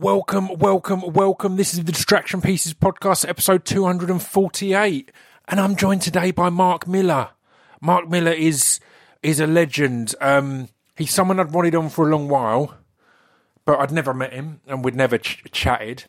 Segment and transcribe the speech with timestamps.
[0.00, 1.56] Welcome, welcome, welcome.
[1.56, 5.12] This is the Distraction Pieces podcast, episode 248.
[5.46, 7.32] And I'm joined today by Mark Millar.
[7.82, 8.80] Mark Millar is
[9.22, 10.14] is a legend.
[10.22, 12.78] Um, he's someone I'd wanted on for a long while,
[13.66, 16.04] but I'd never met him and we'd never ch- chatted.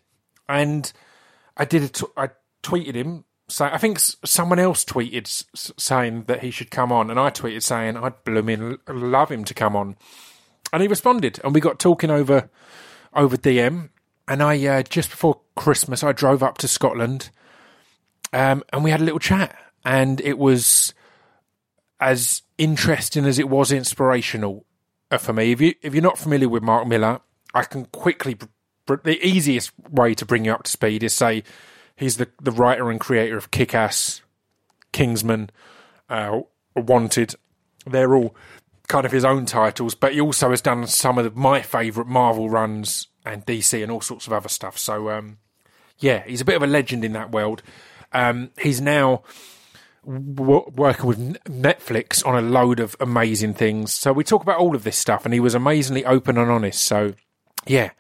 [0.48, 0.89] And
[1.58, 2.30] I did a t- I
[2.64, 7.10] tweeted him saying, I think someone else tweeted s- saying that he should come on,
[7.12, 9.98] and I tweeted saying I'd blooming love him to come on.
[10.71, 12.50] And he responded, and we got talking over
[13.14, 13.89] over DM.
[14.27, 17.31] And I uh, just before Christmas, I drove up to Scotland,
[18.31, 20.94] um, and we had a little chat, and it was
[21.99, 24.66] as interesting as it was inspirational
[25.20, 25.52] for me.
[25.52, 27.21] If you if you're not familiar with Mark Millar,
[27.54, 28.38] I can quickly
[28.88, 31.43] the easiest way to bring you up to speed is say
[31.96, 34.21] he's the the writer and creator of Kick Ass,
[34.91, 35.49] Kingsman,
[36.09, 36.41] uh,
[36.76, 37.35] Wanted.
[37.85, 38.35] They're all
[38.88, 42.09] kind of his own titles, but he also has done some of the, my favourite
[42.09, 44.77] Marvel runs and DC and all sorts of other stuff.
[44.77, 45.38] So, um,
[45.99, 47.62] yeah, he's a bit of a legend in that world.
[48.12, 49.23] Um, he's now
[50.05, 53.93] w- working with Netflix on a load of amazing things.
[53.93, 56.84] So we talk about all of this stuff, and he was amazingly open and honest.
[56.84, 57.13] So,
[57.65, 57.91] yeah,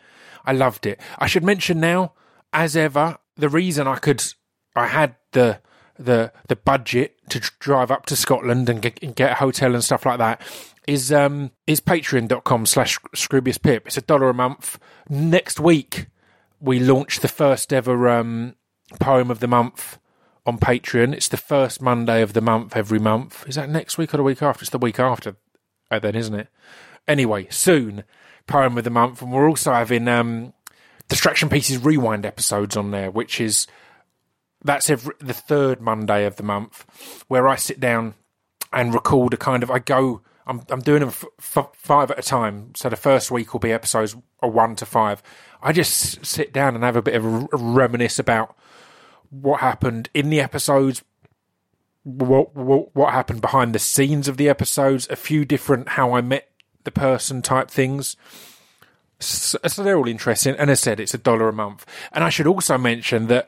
[0.45, 0.99] I loved it.
[1.19, 2.13] I should mention now,
[2.51, 4.23] as ever, the reason I could,
[4.75, 5.61] I had the
[6.05, 9.83] the the budget to drive up to Scotland and get, and get a hotel and
[9.83, 10.41] stuff like that
[10.87, 13.87] is um is patreon.com slash scroobius pip.
[13.87, 14.79] It's a dollar a month.
[15.09, 16.07] Next week
[16.59, 18.55] we launch the first ever um
[18.99, 19.97] poem of the month
[20.45, 21.13] on patreon.
[21.13, 23.45] It's the first monday of the month every month.
[23.47, 24.63] Is that next week or the week after?
[24.63, 25.35] It's the week after
[25.89, 26.47] uh, then isn't it?
[27.07, 28.03] Anyway soon
[28.47, 29.21] poem of the month.
[29.21, 30.53] And we're also having um
[31.07, 33.67] distraction pieces rewind episodes on there which is
[34.63, 38.13] that's every the third monday of the month where i sit down
[38.71, 42.19] and record a kind of i go I'm I'm doing them f- f- five at
[42.19, 42.73] a time.
[42.75, 45.21] So the first week will be episodes a one to five.
[45.61, 48.55] I just sit down and have a bit of a, reminisce about
[49.29, 51.03] what happened in the episodes,
[52.03, 56.21] what, what what happened behind the scenes of the episodes, a few different how I
[56.21, 56.49] met
[56.83, 58.17] the person type things.
[59.19, 60.55] So, so they're all interesting.
[60.55, 61.85] And as I said, it's a dollar a month.
[62.11, 63.47] And I should also mention that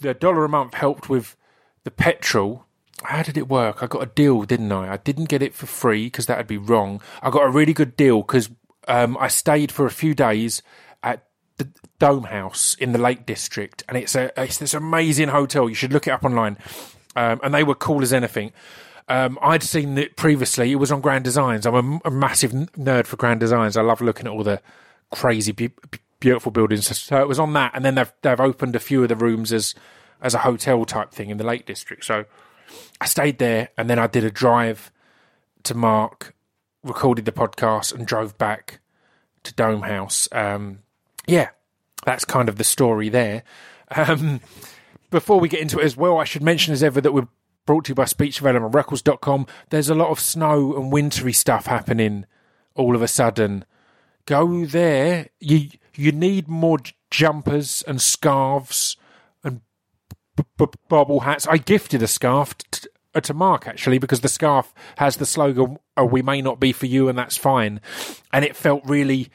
[0.00, 1.36] the dollar a month helped with
[1.84, 2.66] the petrol
[3.04, 3.82] how did it work?
[3.82, 4.92] I got a deal, didn't I?
[4.92, 7.00] I didn't get it for free because that would be wrong.
[7.22, 8.50] I got a really good deal because
[8.88, 10.62] um, I stayed for a few days
[11.02, 11.24] at
[11.58, 11.68] the
[11.98, 15.68] Dome House in the Lake District, and it's a it's this amazing hotel.
[15.68, 16.58] You should look it up online.
[17.14, 18.52] Um, and they were cool as anything.
[19.08, 20.72] Um, I'd seen it previously.
[20.72, 21.64] It was on Grand Designs.
[21.64, 23.76] I'm a, a massive nerd for Grand Designs.
[23.76, 24.60] I love looking at all the
[25.10, 25.52] crazy,
[26.20, 26.86] beautiful buildings.
[26.98, 29.52] So it was on that, and then they've they've opened a few of the rooms
[29.52, 29.74] as
[30.20, 32.04] as a hotel type thing in the Lake District.
[32.04, 32.24] So
[33.00, 34.90] I stayed there and then I did a drive
[35.64, 36.34] to Mark,
[36.82, 38.80] recorded the podcast and drove back
[39.44, 40.28] to Dome House.
[40.32, 40.80] Um,
[41.26, 41.50] yeah,
[42.04, 43.42] that's kind of the story there.
[43.94, 44.40] Um,
[45.10, 47.28] before we get into it as well, I should mention as ever that we're
[47.66, 49.46] brought to you by speechdevelopmentrecords.com.
[49.70, 52.26] There's a lot of snow and wintry stuff happening
[52.74, 53.64] all of a sudden.
[54.26, 55.28] Go there.
[55.40, 56.78] You you need more
[57.10, 58.96] jumpers and scarves
[59.42, 59.60] and
[60.36, 61.46] b- b- bobble hats.
[61.46, 65.78] I gifted a scarf t- uh, to Mark actually because the scarf has the slogan
[65.96, 67.80] oh, "We may not be for you, and that's fine,"
[68.32, 69.30] and it felt really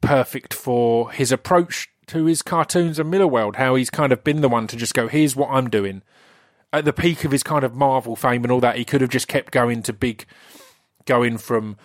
[0.00, 3.56] perfect for his approach to his cartoons and Millarworld.
[3.56, 6.02] How he's kind of been the one to just go, "Here's what I'm doing."
[6.72, 9.10] At the peak of his kind of Marvel fame and all that, he could have
[9.10, 10.26] just kept going to big,
[11.06, 11.76] going from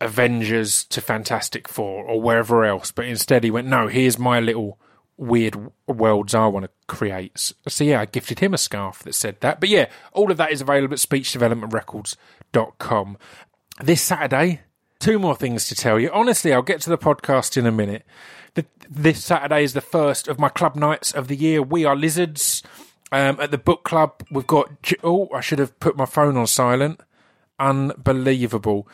[0.00, 4.78] Avengers to Fantastic Four or wherever else, but instead he went, "No, here's my little."
[5.18, 7.52] weird worlds I want to create.
[7.66, 9.58] So yeah, I gifted him a scarf that said that.
[9.60, 13.18] But yeah, all of that is available at speechdevelopmentrecords.com.
[13.82, 14.60] This Saturday,
[14.98, 16.10] two more things to tell you.
[16.12, 18.04] Honestly, I'll get to the podcast in a minute.
[18.54, 21.62] The, this Saturday is the first of my club nights of the year.
[21.62, 22.62] We are lizards.
[23.10, 24.70] Um, at the book club, we've got.
[25.02, 27.00] Oh, I should have put my phone on silent.
[27.58, 28.86] Unbelievable.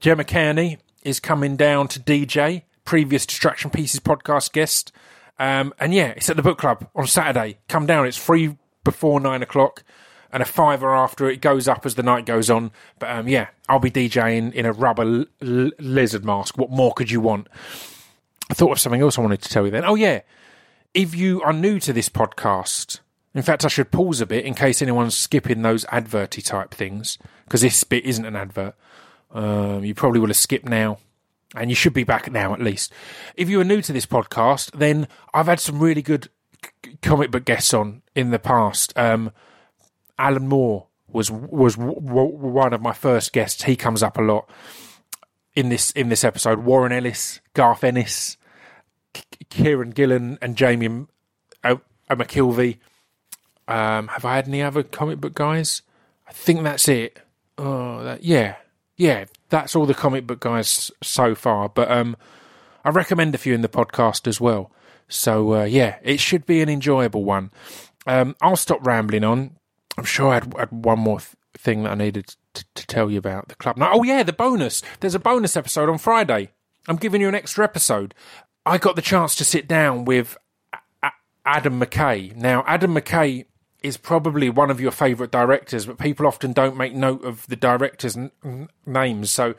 [0.00, 4.92] Gemma Kearney is coming down to DJ, previous Distraction Pieces podcast guest.
[5.38, 7.58] Um, and yeah, it's at the book club on Saturday.
[7.68, 8.06] Come down.
[8.06, 9.84] It's free before nine o'clock
[10.32, 12.70] and a fiver after it goes up as the night goes on.
[12.98, 16.58] But um, yeah, I'll be DJing in a rubber l- lizard mask.
[16.58, 17.48] What more could you want?
[18.50, 19.84] I thought of something else I wanted to tell you then.
[19.84, 20.20] Oh yeah,
[20.94, 23.00] if you are new to this podcast,
[23.34, 27.18] in fact, I should pause a bit in case anyone's skipping those adverty type things
[27.44, 28.74] because this bit isn't an advert.
[29.30, 30.98] Um, you probably will have skipped now
[31.54, 32.92] and you should be back now at least.
[33.36, 36.28] If you are new to this podcast, then I've had some really good
[37.02, 38.92] comic book guests on in the past.
[38.98, 39.32] Um,
[40.18, 43.62] Alan Moore was was w- w- one of my first guests.
[43.64, 44.48] He comes up a lot
[45.54, 46.60] in this in this episode.
[46.60, 48.36] Warren Ellis, Garth Ennis,
[49.50, 51.06] Kieran Gillen and Jamie
[51.64, 51.80] O-
[52.10, 52.78] O- McKelvey.
[53.66, 55.82] Um, have I had any other comic book guys?
[56.26, 57.20] I think that's it.
[57.56, 58.56] Oh, that, yeah,
[58.98, 61.68] yeah, that's all the comic book guys so far.
[61.70, 62.16] But um,
[62.84, 64.70] I recommend a few in the podcast as well.
[65.08, 67.50] So uh, yeah, it should be an enjoyable one.
[68.06, 69.56] Um, I'll stop rambling on.
[69.96, 73.10] I'm sure I had, had one more th- thing that I needed to, to tell
[73.10, 73.76] you about the club.
[73.76, 74.82] No, oh yeah, the bonus.
[75.00, 76.50] There's a bonus episode on Friday.
[76.86, 78.14] I'm giving you an extra episode.
[78.66, 80.36] I got the chance to sit down with
[80.72, 81.12] A- A-
[81.46, 82.34] Adam McKay.
[82.36, 83.46] Now, Adam McKay
[83.88, 87.56] is probably one of your favourite directors, but people often don't make note of the
[87.56, 89.30] directors' n- n- names.
[89.30, 89.54] So,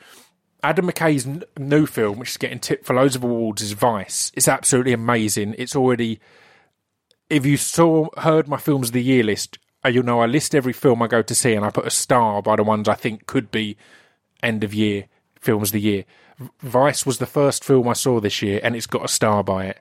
[0.62, 4.32] Adam McKay's n- new film, which is getting tipped for loads of awards, is Vice.
[4.34, 5.54] It's absolutely amazing.
[5.58, 6.20] It's already.
[7.28, 10.54] If you saw heard my films of the year list, uh, you'll know I list
[10.54, 12.94] every film I go to see, and I put a star by the ones I
[12.94, 13.76] think could be
[14.42, 15.06] end of year
[15.40, 16.04] films of the year.
[16.60, 19.66] Vice was the first film I saw this year, and it's got a star by
[19.66, 19.78] it.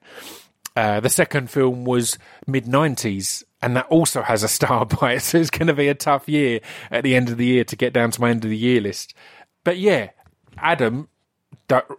[0.79, 2.17] Uh, the second film was
[2.47, 5.19] mid 90s, and that also has a star by it.
[5.19, 7.75] So it's going to be a tough year at the end of the year to
[7.75, 9.13] get down to my end of the year list.
[9.65, 10.11] But yeah,
[10.57, 11.09] Adam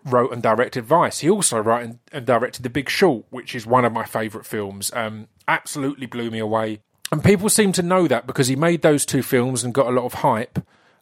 [0.06, 1.18] wrote and directed Vice.
[1.18, 4.46] He also wrote and, and directed The Big Short, which is one of my favourite
[4.46, 4.90] films.
[4.94, 6.80] Um, absolutely blew me away.
[7.12, 9.90] And people seem to know that because he made those two films and got a
[9.90, 10.58] lot of hype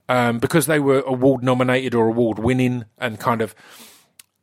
[0.08, 3.54] um, because they were award nominated or award winning and kind of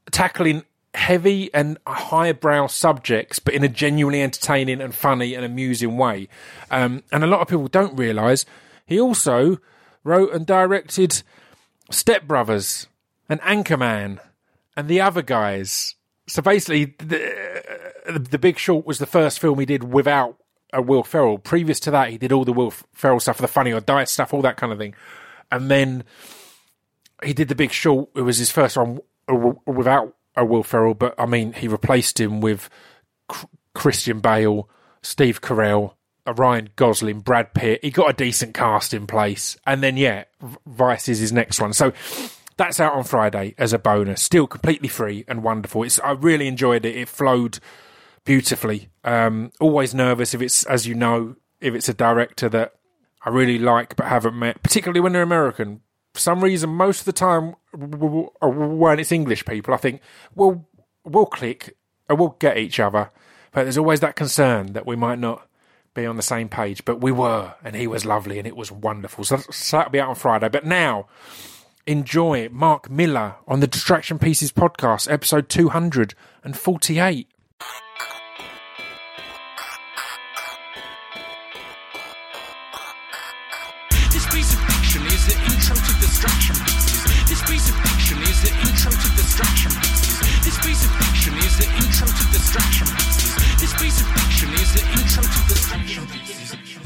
[0.10, 0.64] tackling
[0.96, 6.28] heavy and highbrow subjects, but in a genuinely entertaining and funny and amusing way.
[6.72, 8.46] Um, and a lot of people don't realise
[8.86, 9.60] he also
[10.04, 11.24] wrote and directed
[11.90, 12.88] Step Brothers
[13.28, 14.20] and Anchorman
[14.76, 15.96] and the other guys.
[16.28, 20.38] So basically, the, the Big Short was the first film he did without
[20.74, 21.38] a Will Ferrell.
[21.38, 24.34] Previous to that, he did all the Will Ferrell stuff, the Funny or Die stuff,
[24.34, 24.96] all that kind of thing.
[25.52, 26.04] And then
[27.24, 28.10] he did the Big Short.
[28.16, 29.00] It was his first one
[29.66, 32.70] without a Will Ferrell, but I mean, he replaced him with
[33.32, 34.70] C- Christian Bale,
[35.02, 35.96] Steve Carell,
[36.26, 37.84] uh, Ryan Gosling, Brad Pitt.
[37.84, 40.26] He got a decent cast in place, and then yeah,
[40.66, 41.74] Vice is his next one.
[41.74, 41.94] So
[42.58, 44.22] that's out on Friday as a bonus.
[44.22, 45.84] Still completely free and wonderful.
[45.84, 46.96] It's I really enjoyed it.
[46.96, 47.60] It flowed
[48.24, 48.90] beautifully.
[49.04, 52.74] Um, always nervous if it's, as you know, if it's a director that
[53.24, 55.82] I really like but haven't met, particularly when they're American.
[56.16, 60.00] For some reason, most of the time when it's English people, I think,
[60.34, 60.66] well,
[61.04, 61.76] we'll click
[62.08, 63.12] and we'll get each other.
[63.52, 65.46] But there's always that concern that we might not
[65.94, 66.86] be on the same page.
[66.86, 69.26] But we were, and he was lovely, and it was wonderful.
[69.26, 70.48] So, so that'll be out on Friday.
[70.48, 71.08] But now,
[71.86, 77.28] enjoy Mark Millar on the Distraction Pieces podcast, episode 248.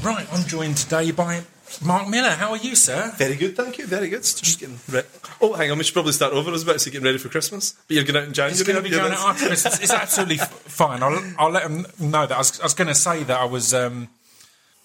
[0.01, 1.41] Right, I'm joined today by
[1.83, 2.29] Mark Millar.
[2.29, 3.11] How are you, sir?
[3.17, 3.85] Very good, thank you.
[3.85, 4.23] Very good.
[4.23, 5.03] Just getting re-
[5.41, 5.77] Oh, hang on.
[5.77, 6.49] We should probably start over.
[6.49, 8.51] I was about to say getting ready for Christmas, but you're going out in January.
[8.53, 9.65] It's going to be going out after this.
[9.65, 11.03] It's, absolutely fine.
[11.03, 12.33] I'll, I'll let them know that.
[12.33, 14.09] I was, I was going to say that I was, um,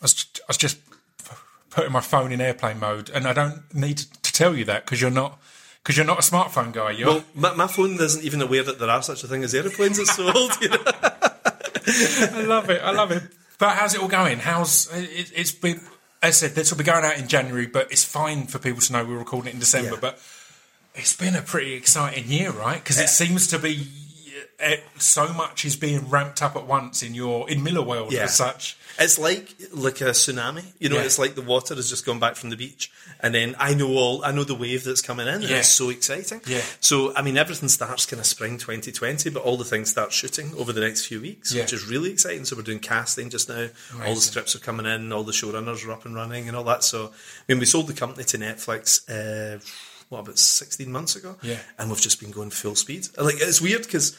[0.00, 0.78] I was, I was just
[1.70, 5.00] putting my phone in airplane mode, and I don't need to, tell you that because
[5.00, 5.38] you're not,
[5.82, 6.90] because you're not a smartphone guy.
[6.90, 7.06] You're.
[7.06, 9.96] Well, my, my phone isn't even aware that there are such a thing as aeroplanes.
[10.00, 10.50] It's so old.
[10.60, 10.84] You know?
[11.86, 12.82] I love it.
[12.82, 13.22] I love it.
[13.58, 14.38] But how's it all going?
[14.38, 15.80] How's it, it's been?
[16.22, 18.80] As I said, this will be going out in January, but it's fine for people
[18.80, 19.92] to know we're recording it in December.
[19.94, 20.00] Yeah.
[20.00, 20.20] But
[20.94, 22.82] it's been a pretty exciting year, right?
[22.82, 23.86] Because it seems to be
[24.62, 28.24] uh, so much is being ramped up at once in your in Millarworld Yeah.
[28.24, 28.76] as such.
[28.98, 30.64] It's like like a tsunami.
[30.78, 31.02] You know, Yeah.
[31.02, 33.92] it's like the water has just gone back from the beach, and then I know
[33.96, 34.24] all.
[34.24, 35.34] I know the wave that's coming in.
[35.34, 35.58] and Yeah.
[35.58, 36.40] it's so exciting.
[36.46, 36.62] Yeah.
[36.80, 40.54] So I mean, everything starts kind of spring 2020, but all the things start shooting
[40.56, 41.62] over the next few weeks, Yeah.
[41.62, 42.44] which is really exciting.
[42.44, 43.68] So we're doing casting just now.
[44.04, 45.12] All the scripts are coming in.
[45.12, 46.84] All the showrunners are up and running, and all that.
[46.84, 49.00] So I mean, we sold the company to Netflix.
[49.08, 49.58] Uh,
[50.10, 51.36] what about 16 months ago?
[51.42, 51.58] Yeah.
[51.78, 53.08] and we've just been going full speed.
[53.18, 54.16] Like it's weird because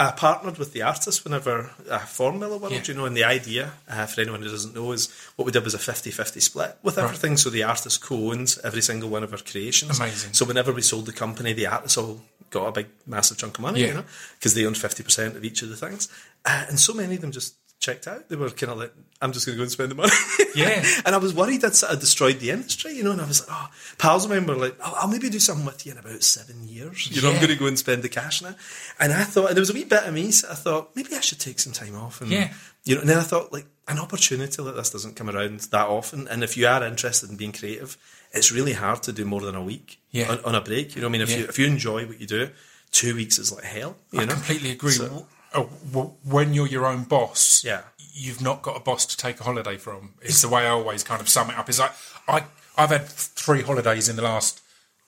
[0.00, 2.82] I partnered with the artist whenever I Formula Millarworld, Yeah.
[2.86, 5.64] you know, and the idea, uh, for anyone who doesn't know, is what we did
[5.64, 7.36] was a 50-50 split with everything.
[7.36, 9.98] So the artist co-owns every single one of our creations.
[9.98, 10.34] Amazing.
[10.34, 13.62] So whenever we sold the company, the artist all got a big, massive chunk of
[13.62, 13.86] money, Yeah.
[13.88, 14.04] you know,
[14.38, 16.06] because they owned 50% of each of the things.
[16.44, 18.28] Uh, and so many of them just checked out.
[18.28, 20.12] They were kind of like, I'm just going to go and spend the money.
[20.54, 20.82] Yeah.
[21.04, 23.46] and I was worried I'd sort of destroyed the industry, you know, and I was
[23.46, 23.68] like, oh,
[23.98, 26.66] pals of mine were like, oh, I'll maybe do something with you in about seven
[26.66, 27.08] years.
[27.14, 28.56] You know, I'm going to go and spend the cash now.
[28.98, 31.14] And I thought, and there was a wee bit of me, so I thought, maybe
[31.14, 32.20] I should take some time off.
[32.20, 32.52] And, Yeah.
[32.84, 35.86] You know, and then I thought, like, an opportunity like this doesn't come around that
[35.86, 36.26] often.
[36.26, 37.96] And if you are interested in being creative,
[38.32, 40.30] it's really hard to do more than a week Yeah.
[40.32, 40.96] on, on a break.
[40.96, 41.36] You know, I mean, if Yeah.
[41.38, 42.50] you if you enjoy what you do,
[42.90, 43.96] two weeks is like hell.
[44.12, 44.92] You I know, completely agree.
[44.92, 47.82] So- Oh, w- when you're your own boss, Yeah.
[48.12, 50.14] you've not got a boss to take a holiday from.
[50.20, 51.68] It's the way I always kind of sum it up.
[51.68, 51.92] Is like
[52.26, 52.44] I
[52.76, 54.60] I've had three holidays in the last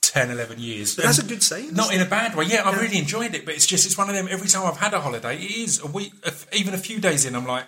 [0.03, 0.97] 10, 11 years.
[0.97, 2.45] But that's a good sign, Not in a bad way.
[2.47, 4.27] Yeah, I've really enjoyed it, but it's just it's one of them.
[4.31, 6.13] Every time I've had a holiday, it is a week,
[6.53, 7.35] even a few days in.
[7.37, 7.65] I'm like.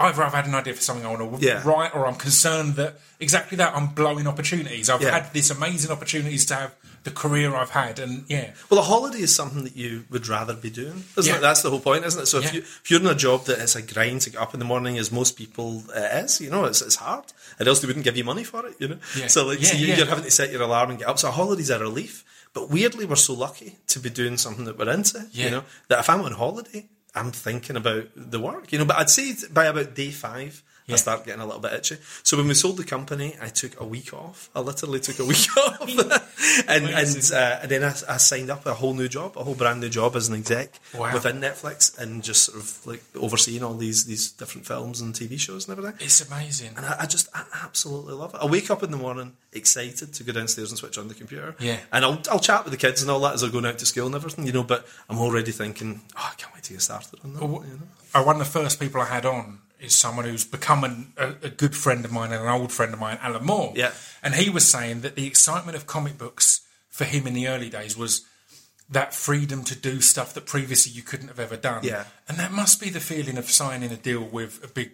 [0.00, 1.62] Either I've had an idea for something I want to Yeah.
[1.64, 4.90] write, or I'm concerned that exactly that I'm blowing opportunities.
[4.90, 5.12] I've Yeah.
[5.12, 6.74] had this amazing opportunities to have
[7.04, 10.54] the career I've had, and yeah, Well, a holiday is something that you would rather
[10.54, 11.38] be doing, isn't Yeah.
[11.38, 11.40] it?
[11.40, 12.26] That's the whole point, isn't it?
[12.26, 12.52] So if Yeah.
[12.52, 14.66] you if you're in a job that is a grind to get up in the
[14.66, 17.24] morning, as most people uh, is, you know, it's it's hard,
[17.58, 18.98] and else they wouldn't give you money for it, you know.
[19.16, 19.26] Yeah.
[19.26, 21.18] So like, so you, you're having to set your alarm and get up.
[21.18, 22.24] So a holiday's a relief.
[22.54, 25.64] But weirdly, we're so lucky to be doing something that we're into, you know.
[25.88, 28.84] That if I'm on holiday, I'm thinking about the work, you know.
[28.84, 30.62] But I'd say by about day five.
[30.86, 30.94] Yeah.
[30.94, 31.96] I start getting a little bit itchy.
[32.24, 34.50] So when we sold the company, I took a week off.
[34.54, 35.88] I literally took a week off,
[36.68, 39.54] and and, uh, and then I, I signed up a whole new job, a whole
[39.54, 41.12] brand new job as an exec Wow.
[41.14, 45.38] within Netflix, and just sort of like overseeing all these these different films and TV
[45.38, 45.98] shows and everything.
[46.04, 46.72] it's amazing.
[46.76, 48.40] And I, I just I absolutely love it.
[48.42, 51.54] I wake up in the morning excited to go downstairs and switch on the computer.
[51.60, 51.78] Yeah.
[51.92, 53.86] And I'll I'll chat with the kids and all that as they're going out to
[53.86, 54.64] school and everything, you know.
[54.64, 57.42] But I'm already thinking, oh, I can't wait to get started on that.
[57.42, 58.22] Well, you know?
[58.24, 61.48] one of the first people I had on is someone who's become an, a, a
[61.50, 63.72] good friend of mine and an old friend of mine, Alan Moore.
[63.76, 63.92] Yeah.
[64.22, 67.68] And he was saying that the excitement of comic books for him in the early
[67.68, 68.24] days was
[68.88, 71.82] that freedom to do stuff that previously you couldn't have ever done.
[71.82, 72.04] Yeah.
[72.28, 74.92] And that must be the feeling of signing a deal with a big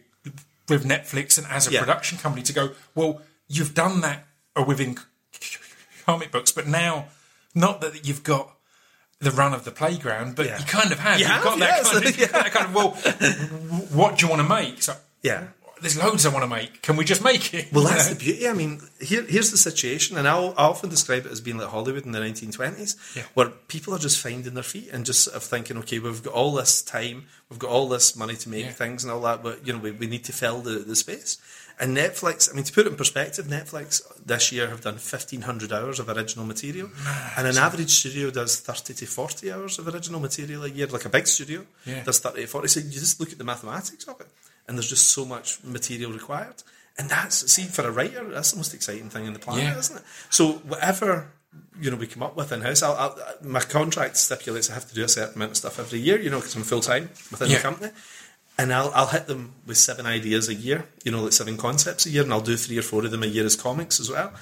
[0.68, 1.80] with Netflix and as a Yeah.
[1.80, 4.98] production company to go, well, you've done that uh, within
[6.06, 7.06] comic books, but now
[7.54, 8.54] not that you've got
[9.20, 10.58] the run of the playground, but Yeah.
[10.58, 11.18] you kind of have.
[11.18, 12.90] You You've have, got that kind of, you've that kind of well,
[13.92, 14.82] what do you want to make?
[14.82, 15.48] So Yeah.
[15.80, 16.82] there's loads I want to make.
[16.82, 17.72] Can we just make it?
[17.72, 18.14] Well, You that's know?
[18.14, 18.48] the beauty.
[18.48, 21.68] I mean, here, here's the situation, and I'll, I often describe it as being like
[21.68, 23.22] Hollywood in the 1920s, Yeah.
[23.34, 26.34] where people are just finding their feet and just sort of thinking, okay, we've got
[26.34, 28.72] all this time, we've got all this money to make Yeah.
[28.72, 31.38] things and all that, but you know, we, we need to fill the, the space.
[31.80, 35.72] And Netflix, I mean, to put it in perspective, Netflix this year have done 1,500
[35.72, 36.90] hours of original material,
[37.36, 41.04] and an average studio does 30 to 40 hours of original material a year, like
[41.04, 42.02] a big studio Yeah.
[42.02, 42.68] does 30 to 40.
[42.68, 44.26] So you just look at the mathematics of it,
[44.66, 46.62] and there's just so much material required.
[46.98, 49.78] And that's, see, for a writer, that's the most exciting thing in the planet, Yeah.
[49.78, 50.02] isn't it?
[50.30, 51.30] So whatever,
[51.80, 54.94] you know, we come up with in-house, I'll, I'll, my contract stipulates I have to
[54.96, 57.58] do a certain amount of stuff every year, you know, because I'm full-time within Yeah.
[57.58, 57.92] the company.
[58.60, 62.06] And I'll, I'll hit them with seven ideas a year, you know, like seven concepts
[62.06, 64.10] a year, and I'll do three or four of them a year as comics as
[64.10, 64.32] well.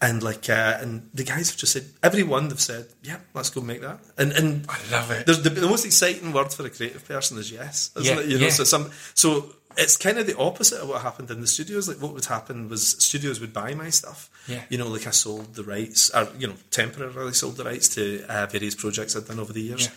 [0.00, 3.60] And like, uh, and the guys have just said, everyone they've said, yeah, let's go
[3.62, 3.98] make that.
[4.16, 5.26] And and I love it.
[5.26, 8.28] the, the most exciting word for a creative person is yes, isn't Yeah, it?
[8.28, 8.50] You know, yeah.
[8.50, 11.88] so some so it's kind of the opposite of what happened in the studios.
[11.88, 14.30] Like what would happen was studios would buy my stuff.
[14.46, 14.62] Yeah.
[14.68, 18.24] You know, like I sold the rights, or you know, temporarily sold the rights to
[18.28, 19.86] uh, various projects I'd done over the years.
[19.86, 19.92] Yeah.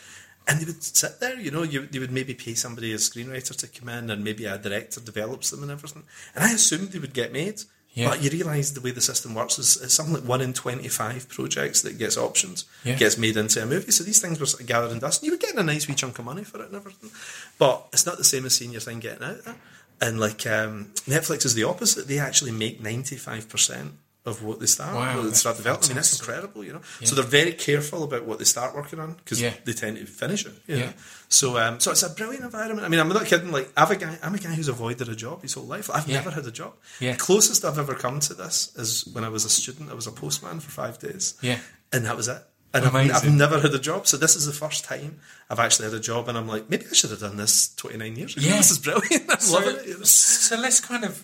[0.48, 3.56] And they would sit there, you know, you, they would maybe pay somebody, a screenwriter,
[3.58, 6.04] to come in, and maybe a director develops them and everything.
[6.36, 7.62] And I assumed they would get made.
[7.94, 8.10] Yeah.
[8.10, 11.28] But you realise the way the system works is it's something like one in 25
[11.30, 12.96] projects that gets options, Yeah.
[12.96, 13.92] gets made into a movie.
[13.92, 15.96] So these things were sort of gathering dust, and you were getting a nice wee
[15.96, 17.10] chunk of money for it and everything.
[17.58, 19.56] But it's not the same as seeing your thing getting out there.
[20.00, 22.08] And like um, Netflix is the opposite.
[22.08, 23.92] They actually make 95%
[24.28, 25.86] of what they start, Wow, they start developing.
[25.86, 26.82] I mean, that's incredible, you know.
[27.04, 29.54] So they're very careful about what they start working on because Yeah.
[29.66, 30.54] they tend to finish it.
[30.68, 30.86] You Yeah.
[30.88, 30.94] know?
[31.30, 32.86] So, um, so it's a brilliant environment.
[32.86, 33.52] I mean, I'm not kidding.
[33.52, 35.90] Like, I've a guy, I'm a guy who's avoided a job his whole life.
[35.90, 36.16] I've Yeah.
[36.16, 36.74] never had a job.
[37.00, 37.14] Yeah.
[37.14, 39.90] The closest I've ever come to this is when I was a student.
[39.90, 41.34] I was a postman for five days.
[41.42, 41.60] Yeah.
[41.94, 42.44] and that was it.
[42.74, 44.08] And I've, I've never had a job.
[44.08, 46.86] So this is the first time I've actually had a job, and I'm like, maybe
[46.92, 48.46] I should have done this 29 years ago.
[48.46, 48.58] Yeah.
[48.58, 49.24] This is brilliant.
[49.32, 50.06] I'm so, loving it.
[50.06, 51.24] so let's kind of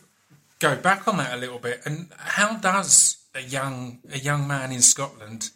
[0.68, 1.82] go back on that a little bit.
[1.86, 5.50] And how does a young a young man in Scotland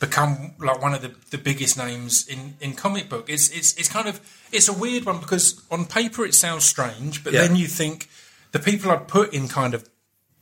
[0.00, 3.28] become like one of the, the biggest names in, in comic book?
[3.28, 4.20] It's it's it's kind of
[4.52, 7.42] it's a weird one because on paper it sounds strange, but Yeah.
[7.46, 8.08] then you think
[8.52, 9.88] the people I'd put in kind of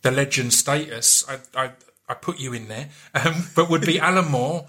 [0.02, 1.70] the legend status, I I,
[2.08, 4.66] I put you in there, um, but would be Alan Moore.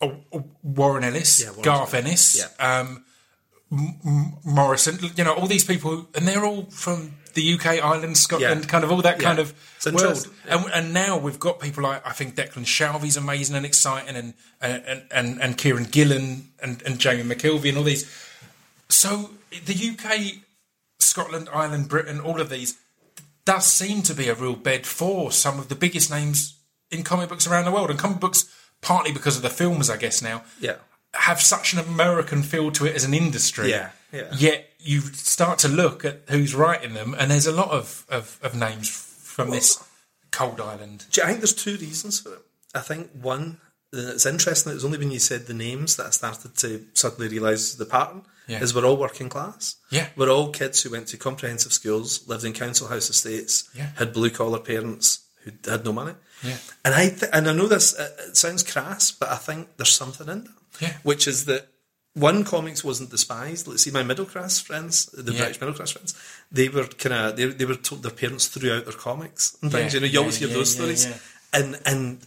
[0.00, 2.04] or- or Warren Ellis, Yeah, Warren Garth Ellis.
[2.04, 2.80] Ennis, Yeah.
[2.80, 3.04] um,
[4.44, 8.68] Morrison, you know, all these people, and they're all from the UK, Ireland, Scotland, Yeah.
[8.68, 9.24] kind of all that Yeah.
[9.24, 10.00] kind of It's world.
[10.00, 10.32] interesting.
[10.48, 14.34] And, and now we've got people like I think Declan Shalvey's amazing and exciting, and
[14.60, 18.08] and and, and Kieran Gillen and, and Jamie McKelvey and all these.
[18.88, 19.30] So
[19.66, 20.42] the UK,
[21.00, 22.76] Scotland, Ireland, Britain, all of these
[23.44, 26.54] does seem to be a real bed for some of the biggest names
[26.90, 28.44] in comic books around the world, and comic books
[28.80, 30.76] partly because of the films, I guess now Yeah.
[31.14, 33.70] Have such an American feel to it as an industry.
[33.70, 34.30] Yeah, yeah.
[34.36, 38.38] Yet you start to look at who's writing them, and there's a lot of, of,
[38.42, 39.82] of names from this
[40.30, 41.06] cold island.
[41.10, 42.42] Do you- I think there's two reasons for it.
[42.74, 43.58] I think one,
[43.94, 44.72] uh, it's interesting.
[44.72, 47.86] It was only when you said the names that I started to suddenly realise the
[47.86, 48.22] pattern.
[48.46, 48.62] Yeah.
[48.62, 49.76] Is we're all working class.
[49.90, 50.08] Yeah.
[50.16, 53.92] we're all kids who went to comprehensive schools, lived in council house estates, Yeah.
[53.96, 56.14] had blue collar parents who had no money.
[56.42, 56.56] Yeah.
[56.84, 59.92] and I th- and I know this uh, it sounds crass, but I think there's
[59.92, 60.50] something in that.
[60.80, 60.92] Yeah.
[61.04, 61.68] which is that
[62.14, 63.66] one comics wasn't despised.
[63.66, 65.38] Let's see, my middle class friends, the Yeah.
[65.38, 66.14] British middle class friends,
[66.52, 69.70] they were kind of they, they were told their parents threw out their comics and
[69.72, 69.94] things.
[69.94, 71.06] Yeah, You know, you yeah, always hear those stories,
[71.52, 72.18] and and.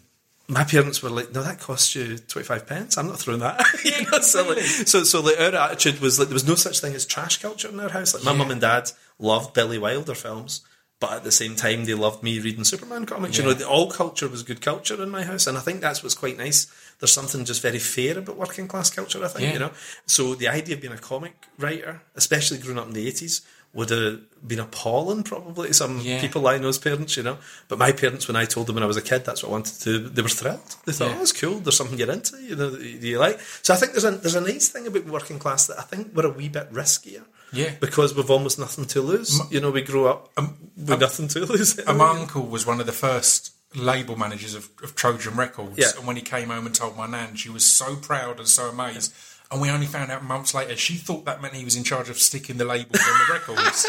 [0.49, 2.97] My parents were like, "No, that cost you twenty five pence.
[2.97, 6.29] I'm not throwing that." you know, so, like, so, so like our attitude was like
[6.29, 8.13] there was no such thing as trash culture in our house.
[8.13, 10.61] Like my mum and dad loved Billy Wilder films,
[10.99, 13.37] but at the same time they loved me reading Superman comics.
[13.37, 16.01] You know, the- all culture was good culture in my house, and I think that's
[16.01, 16.67] what's quite nice.
[16.99, 19.23] There's something just very fair about working class culture.
[19.23, 19.53] I think Yeah.
[19.53, 19.71] you know.
[20.07, 23.41] So the idea of being a comic writer, especially growing up in the eighties,
[23.77, 26.19] would have been appalling probably to some Yeah.
[26.19, 27.15] people I know's parents.
[27.15, 27.37] You know,
[27.69, 29.51] but my parents, when I told them when I was a kid, that's what I
[29.53, 29.99] wanted to.
[29.99, 30.75] do, They were thrilled.
[30.85, 31.15] They thought, Yeah.
[31.15, 31.59] "Oh, that's cool.
[31.59, 32.35] There's something you're into.
[32.41, 35.05] You know, that you like." So I think there's a there's a nice thing about
[35.05, 37.23] working class that I think we're a wee bit riskier.
[37.53, 37.71] Yeah.
[37.79, 39.39] Because we've almost nothing to lose.
[39.49, 41.77] you know, we grow up um, with um, nothing to lose.
[41.79, 45.77] And my uncle was one of the first label managers of, of Trojan Records.
[45.77, 45.91] Yeah.
[45.97, 48.69] And when he came home and told my nan, she was so proud and so
[48.69, 49.13] amazed.
[49.49, 52.09] And we only found out months later, she thought that meant he was in charge
[52.09, 53.87] of sticking the labels on the records.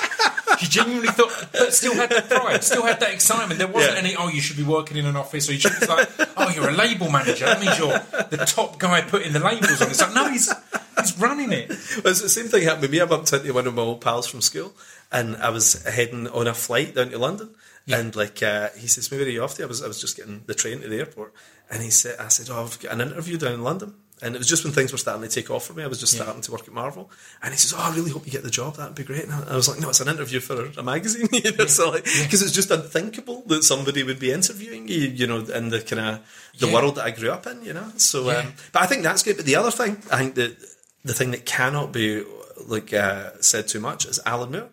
[0.61, 3.59] She genuinely thought, but still had that pride, still had that excitement.
[3.59, 3.99] There wasn't Yeah.
[4.00, 6.49] any, oh, you should be working in an office, or you should be like, oh,
[6.50, 7.45] you're a label manager.
[7.47, 7.99] That means you're
[8.31, 9.88] the top guy putting the labels on.
[9.91, 10.53] It's like, no, he's
[11.00, 11.69] he's running it.
[11.69, 13.00] Well, it's the same thing happened with me.
[13.00, 14.73] I bumped into one of my old pals from school,
[15.12, 17.50] and I was heading on a flight down to London.
[17.88, 20.17] And like uh, he says, "Maybe are you off to?" I was, I was just
[20.17, 21.33] getting the train to the airport,
[21.71, 24.39] and he said, "I said, oh, I've got an interview down in London." And it
[24.39, 25.83] was just when things were starting to take off for me.
[25.83, 26.23] I was just Yeah.
[26.23, 27.11] starting to work at Marvel,
[27.43, 28.77] and he says, "Oh, I really hope you get the job.
[28.77, 31.53] That'd be great." And I was like, "No, it's an interview for a magazine." you
[31.57, 35.39] know, so like because it's just unthinkable that somebody would be interviewing you, you know,
[35.39, 36.21] in the kind of
[36.59, 36.73] the Yeah.
[36.75, 37.93] world that I grew up in, you know.
[37.97, 38.39] So, Yeah.
[38.39, 39.37] um, but I think that's good.
[39.37, 40.57] But the other thing, I think that
[41.05, 42.25] the thing that cannot be
[42.67, 44.69] like uh, said too much is Alan Moore.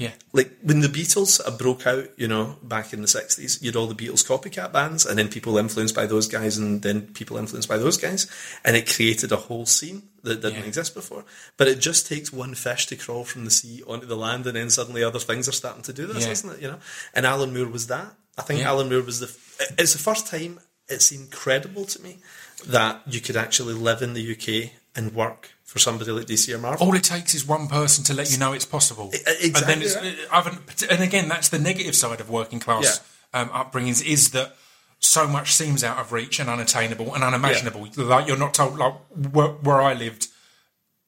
[0.00, 0.12] Yeah.
[0.32, 3.76] Like when the Beatles uh, broke out, you know, back in the sixties, you had
[3.76, 7.36] all the Beatles copycat bands, and then people influenced by those guys, and then people
[7.36, 8.26] influenced by those guys,
[8.64, 10.64] and it created a whole scene that didn't Yeah.
[10.68, 11.26] exist before.
[11.58, 14.56] But it just takes one fish to crawl from the sea onto the land, and
[14.56, 16.30] then suddenly other things are starting to do this, Yeah.
[16.32, 16.62] isn't it?
[16.62, 16.78] You know,
[17.12, 18.14] and Alan Moore was that.
[18.38, 18.70] I think Yeah.
[18.70, 19.30] Alan Moore was the.
[19.76, 22.20] It's the first time it seemed credible to me
[22.66, 26.58] that you could actually live in the UK and work for somebody like DC or
[26.58, 26.84] Marvel.
[26.84, 29.10] All it takes is one person to let you know it's possible.
[29.12, 30.90] Exactly And, then it's, right.
[30.90, 33.00] And again, that's the negative side of working class
[33.32, 34.56] um, upbringings is that
[34.98, 37.86] so much seems out of reach and unattainable and unimaginable.
[37.96, 38.94] Like you're not told, like
[39.32, 40.26] where, where I lived,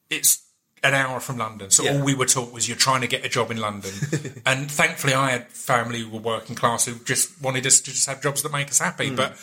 [0.08, 0.46] it's
[0.84, 1.72] an hour from London.
[1.72, 1.94] So Yeah.
[1.94, 3.92] all we were taught was you're trying to get a job in London.
[4.46, 8.06] and thankfully, I had family who were working class who just wanted us to just
[8.06, 9.10] have jobs that make us happy.
[9.10, 9.16] Mm.
[9.16, 9.36] But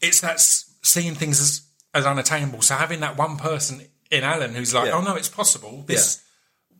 [0.00, 2.62] it's that seeing things as, as unattainable.
[2.62, 4.92] So having that one person in Alan who's like, Yeah.
[4.98, 5.82] oh no, it's possible.
[5.86, 6.22] This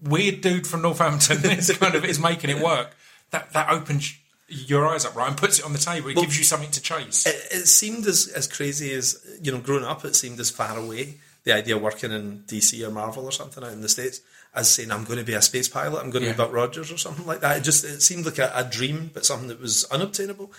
[0.00, 2.94] weird dude from Northampton is kind of is making it work.
[3.30, 4.14] That that opens
[4.48, 6.10] your eyes up, right, and puts it on the table.
[6.10, 7.26] It gives you something to chase.
[7.26, 10.78] it, it seemed as, as crazy as you know growing up it seemed as far
[10.78, 11.14] away
[11.44, 14.20] the idea of working in DC or Marvel or something out in the States
[14.54, 16.34] as saying I'm going to be a space pilot I'm going to Yeah.
[16.34, 19.10] be Buck Rogers or something like that it just it seemed like a, a dream
[19.14, 20.52] but something that was unobtainable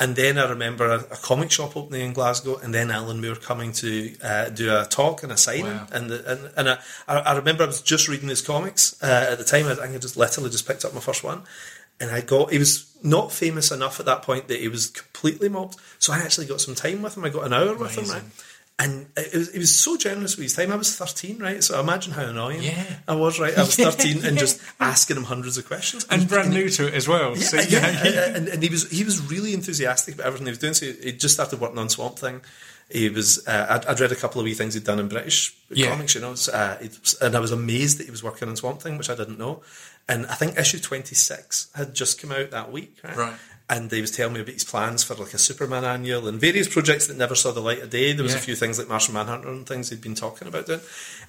[0.00, 3.36] and then I remember a, a comic shop opening in Glasgow and then Alan Moore
[3.36, 5.86] coming to uh, do a talk and a signing Wow.
[5.92, 6.78] and the, and, and I,
[7.32, 9.98] I remember I was just reading his comics uh, at the time I think I
[9.98, 11.42] just literally just picked up my first one
[12.00, 15.48] and I got he was not famous enough at that point that he was completely
[15.48, 15.76] mobbed.
[15.98, 17.24] So I actually got some time with him.
[17.24, 18.22] I got an hour with him, right?
[18.84, 20.72] And it was, he was so generous with his time.
[20.72, 21.62] I was 13, right?
[21.62, 22.84] So imagine how annoying Yeah.
[23.06, 23.56] I was, right?
[23.56, 26.04] I was 13 and just asking him hundreds of questions.
[26.10, 27.36] and brand new to it as well.
[27.36, 28.36] Yeah, so, yeah, yeah.
[28.36, 30.74] and, and he was he was really enthusiastic about everything he was doing.
[30.74, 32.40] So he just started working on Swamp Thing.
[32.90, 33.46] He was.
[33.46, 35.90] Uh, I'd, I'd read a couple of wee things he'd done in British Yeah.
[35.90, 38.56] comics, you know, so, uh, it and I was amazed that he was working on
[38.56, 39.62] Swamp Thing, which I didn't know.
[40.08, 43.16] And I think issue twenty six had just come out that week, right?
[43.16, 43.34] Right.
[43.74, 46.68] And he was telling me about his plans for like a Superman annual and various
[46.68, 48.12] projects that never saw the light of day.
[48.12, 48.38] There was Yeah.
[48.38, 50.80] a few things like Martian Manhunter and things he'd been talking about doing.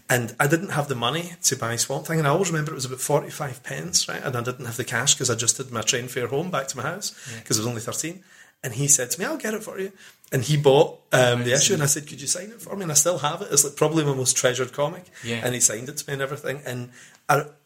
[0.10, 2.76] And I didn't have the money to buy Swamp Thing, and I always remember it
[2.76, 4.22] was about forty five pence, right?
[4.22, 6.68] And I didn't have the cash because I just did my train fare home back
[6.68, 8.24] to my house because I was only thirteen.
[8.66, 9.92] And he said to me, "I'll get it for you."
[10.32, 12.84] And he bought um, the issue, and I said, "Could you sign it for me?"
[12.84, 13.50] And I still have it.
[13.52, 15.06] It's like probably my most treasured comic.
[15.24, 15.42] Yeah.
[15.44, 16.62] And he signed it to me and everything.
[16.66, 16.90] And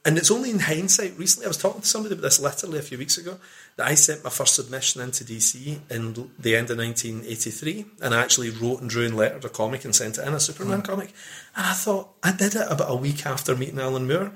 [0.06, 1.17] And it's only in hindsight.
[1.17, 3.39] Recently, I was talking to somebody about this literally a few weeks ago
[3.75, 8.21] that I sent my first submission into DC in the end of 1983, and I
[8.21, 10.86] actually wrote and drew and lettered a comic and sent it in a Superman mm.
[10.86, 11.10] comic.
[11.58, 14.32] And I thought I did it about a week after meeting Alan Moore,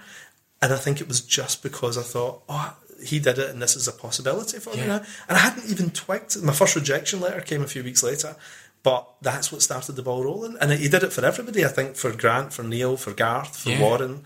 [0.62, 2.76] and I think it was just because I thought, oh.
[3.04, 4.86] He did it, and this is a possibility for me Yeah.
[4.86, 5.02] now.
[5.28, 6.39] And I hadn't even twigged.
[6.44, 8.36] My first rejection letter came a few weeks later,
[8.84, 11.63] But that's what started the ball rolling, and he did it for everybody.
[11.63, 13.80] I think for Grant, for Neil, for Garth, for Yeah.
[13.80, 14.24] Warren,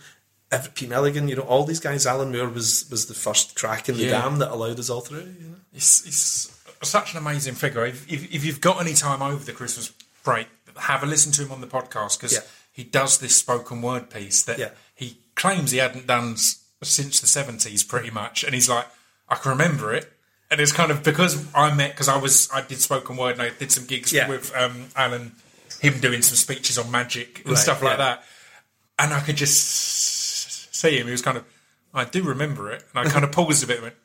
[0.74, 1.28] Pete Milligan.
[1.28, 2.06] You know, all these guys.
[2.06, 4.22] Alan Moore was was the first crack in the Yeah.
[4.22, 5.34] dam that allowed us all through.
[5.40, 5.56] You know?
[5.74, 7.86] It's, it's such an amazing figure.
[7.86, 9.92] If, if, if you've got any time over the Christmas
[10.24, 12.40] break, have a listen to him on the podcast because Yeah.
[12.72, 14.70] he does this spoken word piece that Yeah.
[14.94, 16.36] he claims he hadn't done
[16.84, 18.44] since the 70s pretty much.
[18.44, 18.86] And he's like,
[19.30, 20.12] I can remember it.
[20.52, 23.42] And it's kind of because I met, because I was, I did spoken word and
[23.42, 25.32] I did some gigs with um, Alan,
[25.82, 28.24] him doing some speeches on magic and Right, stuff like that.
[29.00, 29.58] And I could just
[30.90, 31.06] see him.
[31.08, 31.46] He was kind of,
[31.94, 32.84] I do remember it.
[32.94, 33.96] And I kind of paused a bit and went,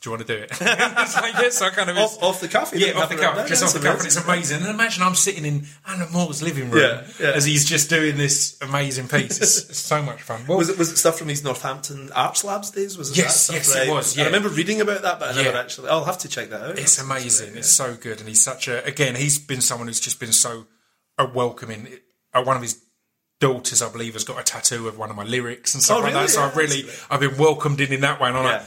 [0.00, 0.50] do you want to do it?
[0.58, 2.72] it's like, yes, I kind of Off, off the cuff.
[2.74, 4.60] yeah, off the cuff, just off the cuff, and it's amazing.
[4.62, 7.32] And imagine I'm sitting in Alan Moore's living room Yeah, yeah.
[7.34, 9.36] as he's just doing this amazing piece.
[9.42, 10.40] It's, it's so much fun.
[10.48, 12.96] Well, Was it was it stuff from his Northampton Arts Labs days?
[12.96, 15.60] Was it Yes, yes, it was, I remember reading about that, but I never Yeah.
[15.60, 15.90] actually.
[15.90, 16.78] I'll have to check that out.
[16.78, 17.54] it's amazing.
[17.58, 18.82] It's so good, and he's such a.
[18.86, 20.66] Again, he's been someone who's just been so
[21.18, 21.88] a welcoming.
[22.32, 22.80] One of his
[23.40, 26.00] daughters, I believe, has got a tattoo of one of my lyrics and stuff Oh,
[26.02, 26.30] like that.
[26.30, 28.52] So Yeah, I've really, I've been welcomed in in that way, and I'm Yeah.
[28.58, 28.62] like.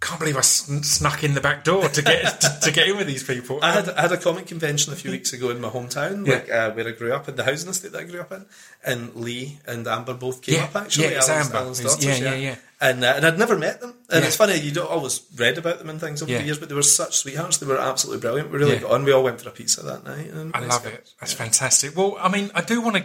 [0.00, 2.98] Can't believe I sn- snuck in the back door to get to, to get in
[2.98, 3.60] with these people.
[3.62, 6.34] I had I had a comic convention a few weeks ago in my hometown, Yeah.
[6.34, 8.44] like uh, where I grew up in the housing estate that I grew up in,
[8.84, 11.12] and Leah and Amber both came Yeah, up actually.
[11.12, 11.56] yeah, Alan's- Amber.
[11.56, 12.56] Alan's daughters, yeah, yeah, yeah.
[12.82, 15.78] And uh, and I'd never met them, and it's funny you don't always read about
[15.78, 17.56] them and things over the years, but they were such sweethearts.
[17.58, 18.50] They were absolutely brilliant.
[18.50, 19.04] We really got on.
[19.04, 20.28] We all went for a pizza that night.
[20.30, 20.92] And I nice love guys.
[20.92, 21.12] it.
[21.20, 21.96] That's fantastic.
[21.96, 23.04] Well, I mean, I do want to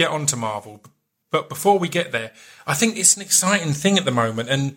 [0.00, 0.80] get on to Marvel,
[1.30, 2.30] but before we get there,
[2.66, 4.76] I think it's an exciting thing at the moment, and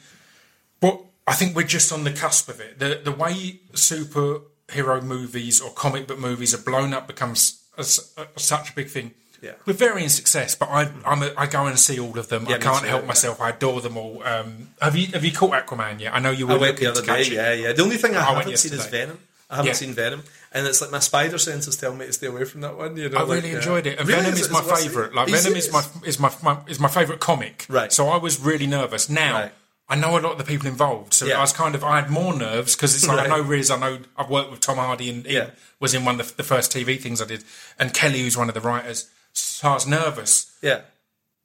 [0.81, 2.79] but I think we're just on the cusp of it.
[2.79, 7.85] The the way superhero movies or comic book movies are blown up becomes a
[8.21, 9.13] a such a big thing.
[9.41, 9.55] Yeah.
[9.65, 12.45] With varying success, but I I'm a, I go and see all of them.
[12.47, 13.41] Yeah, I can't help myself.
[13.41, 14.23] I adore them all.
[14.23, 16.13] Um, have you have you caught Aquaman yet?
[16.17, 17.23] I know you were I went the other day.
[17.23, 17.73] Yeah, yeah.
[17.73, 18.85] The only thing I, I haven't seen is.
[18.87, 19.19] Venom.
[19.49, 20.23] I haven't seen Venom,
[20.53, 22.95] and it's like my spider senses tell me to stay away from that one.
[22.95, 23.57] You know, I like, really yeah.
[23.57, 24.21] enjoyed it, and Really?
[24.21, 25.13] Venom Is is, my is favourite.
[25.13, 27.65] Like you Venom is my is my, my is my favourite comic.
[27.69, 27.91] Right.
[27.91, 29.09] So I was really nervous.
[29.09, 29.51] Now Right.
[29.89, 31.37] I know a lot of the people involved, so Yeah.
[31.37, 33.31] I was kind of I had more nerves because it's like Right.
[33.31, 35.49] I know Riz, I know I've worked with Tom Hardy, and he Yeah.
[35.79, 37.43] was in one of the, the first TV things I did,
[37.77, 39.09] and Kelly, who's one of the writers.
[39.33, 40.51] So I was nervous.
[40.61, 40.81] Yeah,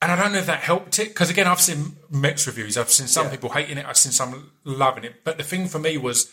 [0.01, 2.77] And I don't know if that helped it because again, I've seen mixed reviews.
[2.79, 3.31] I've seen some Yeah.
[3.33, 3.87] people hating it.
[3.87, 5.25] I've seen some loving it.
[5.25, 6.31] But the thing for me was,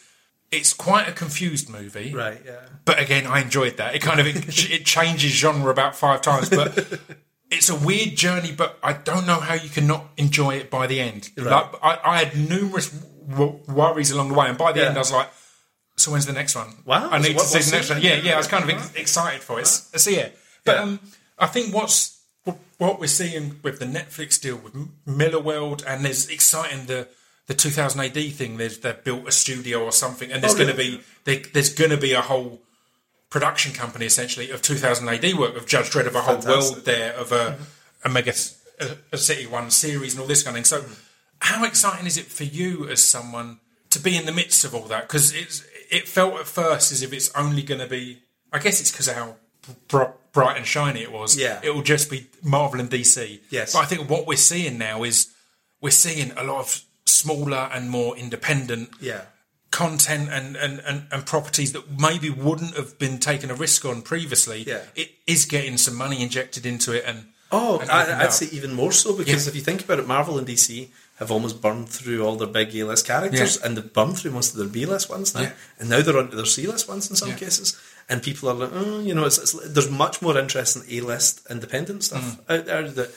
[0.56, 2.13] it's quite a confused movie.
[2.13, 2.41] right.
[2.46, 3.96] Yeah, But again, I enjoyed that.
[3.96, 4.38] It kind of it,
[4.72, 7.00] it changes genre about five times, but
[7.52, 8.52] it's a weird journey.
[8.52, 11.30] But I don't know how you can not enjoy it by the end.
[11.38, 14.88] Like I, I had numerous w- worries along the way, and by the Yeah.
[14.88, 15.30] end, I was like,
[15.98, 16.70] "So when's the next one?
[16.86, 17.10] Wow.
[17.12, 18.34] I need What- to see the next one." Yeah, yeah.
[18.36, 19.68] I was kind of ex- excited for it.
[19.68, 20.30] So yeah,
[20.63, 20.82] but Yeah.
[20.84, 21.00] um,
[21.38, 22.13] I think what's
[22.78, 24.74] what we're seeing with the Netflix deal with
[25.08, 27.08] Millarworld, and there's exciting the
[27.47, 28.58] the 2000 AD thing.
[28.58, 30.97] There's they've built a studio or something, and there's Oh, going to really?
[30.97, 32.62] be there, there's going to be a whole
[33.29, 36.73] production company essentially of 2000 AD work of Judge Dredd of a whole Fantastic.
[36.75, 37.63] world there of a, mm-hmm.
[38.05, 38.34] a mega
[38.79, 40.65] a, a city one series and all this kind of thing.
[40.65, 40.86] So,
[41.39, 44.86] how exciting is it for you as someone to be in the midst of all
[44.88, 45.03] that?
[45.08, 48.19] Because it's it felt at first as if it's only going to be.
[48.53, 49.36] I guess it's because of how
[49.89, 51.38] br- bright and shiny it was.
[51.38, 51.60] Yeah.
[51.63, 53.39] it will just be Marvel and DC.
[53.49, 53.73] Yes.
[53.73, 55.34] but I think what we're seeing now is
[55.81, 59.22] we're seeing a lot of smaller and more independent yeah.
[59.72, 64.02] content and, and, and, and properties that maybe wouldn't have been taken a risk on
[64.02, 64.82] previously, Yeah.
[64.96, 67.04] it is getting some money injected into it.
[67.06, 68.32] And Oh, and I, I'd up.
[68.32, 69.50] say even more so because Yeah.
[69.52, 72.76] if you think about it, Marvel and DC have almost burned through all their big
[72.76, 73.65] A list characters Yeah.
[73.65, 75.41] and they've burned through most of their B list ones now.
[75.41, 75.52] Yeah.
[75.80, 77.78] And now they're onto their C list ones in some cases.
[78.10, 81.02] And people are like, oh, you know, it's, it's, there's much more interest in A
[81.02, 82.58] list independent stuff mm.
[82.60, 82.89] out there.
[82.89, 83.12] That,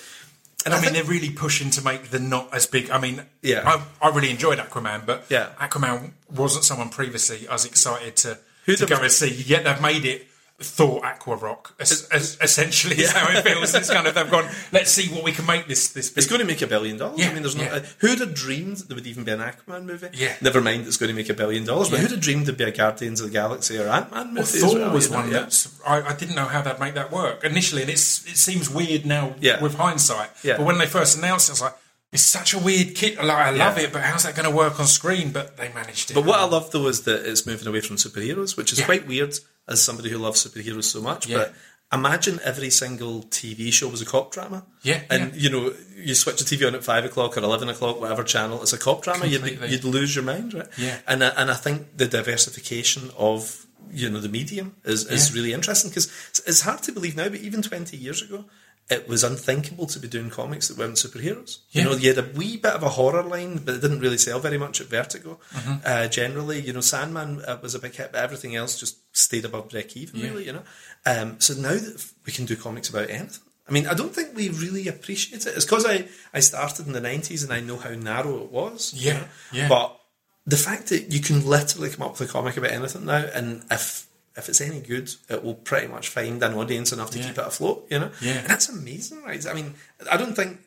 [0.69, 0.75] and.
[0.75, 2.91] I, I, mean, think, they're really pushing to make the not as big.
[2.91, 3.63] I mean, Yeah.
[3.67, 5.49] I, I really enjoyed Aquaman, but Yeah.
[5.59, 9.31] Aquaman wasn't someone previously I was excited to, Who'd to have- go and see.
[9.35, 10.28] Yet they've made it
[10.61, 11.75] Thor Aqua Rock.
[11.79, 13.73] Es- es- essentially, is how it feels.
[13.75, 14.49] It's kind of they've gone.
[14.73, 16.11] Let's see what we can make this this.
[16.11, 16.19] Big.
[16.19, 17.21] it's going to make a billion dollars.
[17.21, 17.63] Yeah, I mean, there's no.
[17.63, 17.75] yeah.
[17.75, 20.09] Uh, who'd have dreamed there would even be an Aquaman movie?
[20.13, 20.35] Yeah.
[20.41, 21.91] Never mind, it's going to make a billion dollars.
[21.91, 24.61] But who'd have dreamed there'd be a Guardians of the Galaxy or Ant Man movie?
[24.61, 25.19] Well, Thor well, was you know?
[25.19, 28.37] one that's I, I didn't know how they'd make that work initially, and it's it
[28.37, 30.31] seems weird now with hindsight.
[30.43, 30.57] Yeah.
[30.57, 31.75] But when they first announced it, I was like,
[32.13, 33.17] it's such a weird kit.
[33.17, 33.85] Like, I love Yeah.
[33.85, 35.31] it, but how's that going to work on screen?
[35.31, 36.15] But they managed it.
[36.15, 38.87] But what I love though is that it's moving away from superheroes, which is Yeah.
[38.87, 41.27] quite weird as somebody who loves superheroes so much.
[41.27, 41.37] Yeah.
[41.39, 41.55] But
[41.93, 44.65] imagine every single TV show was a cop drama.
[44.83, 48.01] Yeah, and you know you switch the TV on at five o'clock or eleven o'clock,
[48.01, 49.27] whatever channel, it's a cop drama.
[49.27, 50.67] You'd, you'd lose your mind, right?
[50.79, 50.99] Yeah.
[51.07, 55.53] and I- and I think the diversification of you know the medium is, is really
[55.55, 58.45] interesting because it's, it's hard to believe now, but even twenty years ago.
[58.91, 61.59] It was unthinkable to be doing comics that weren't superheroes.
[61.71, 61.83] Yeah.
[61.83, 64.17] You know, you had a wee bit of a horror line, but it didn't really
[64.19, 65.39] sell very much at Vertigo.
[65.53, 65.75] Mm-hmm.
[65.85, 69.45] Uh, generally, you know, Sandman uh, was a big hit, but everything else just stayed
[69.45, 70.63] above break even, really, you know.
[71.05, 74.35] Um, so now that we can do comics about anything, I mean, I don't think
[74.35, 75.55] we really appreciate it.
[75.55, 78.95] It's because I, I started in the 90s and I know how narrow it was.
[78.95, 79.27] you Yeah, know.
[79.53, 79.69] yeah.
[79.69, 80.01] But
[80.47, 83.63] the fact that you can literally come up with a comic about anything now, and
[83.71, 84.07] if
[84.39, 87.27] if it's any good, it will pretty much find an audience enough to Yeah.
[87.29, 88.11] keep it afloat, you know?
[88.21, 88.39] Yeah.
[88.39, 89.45] And that's amazing, right?
[89.47, 89.75] I mean,
[90.11, 90.61] I don't think,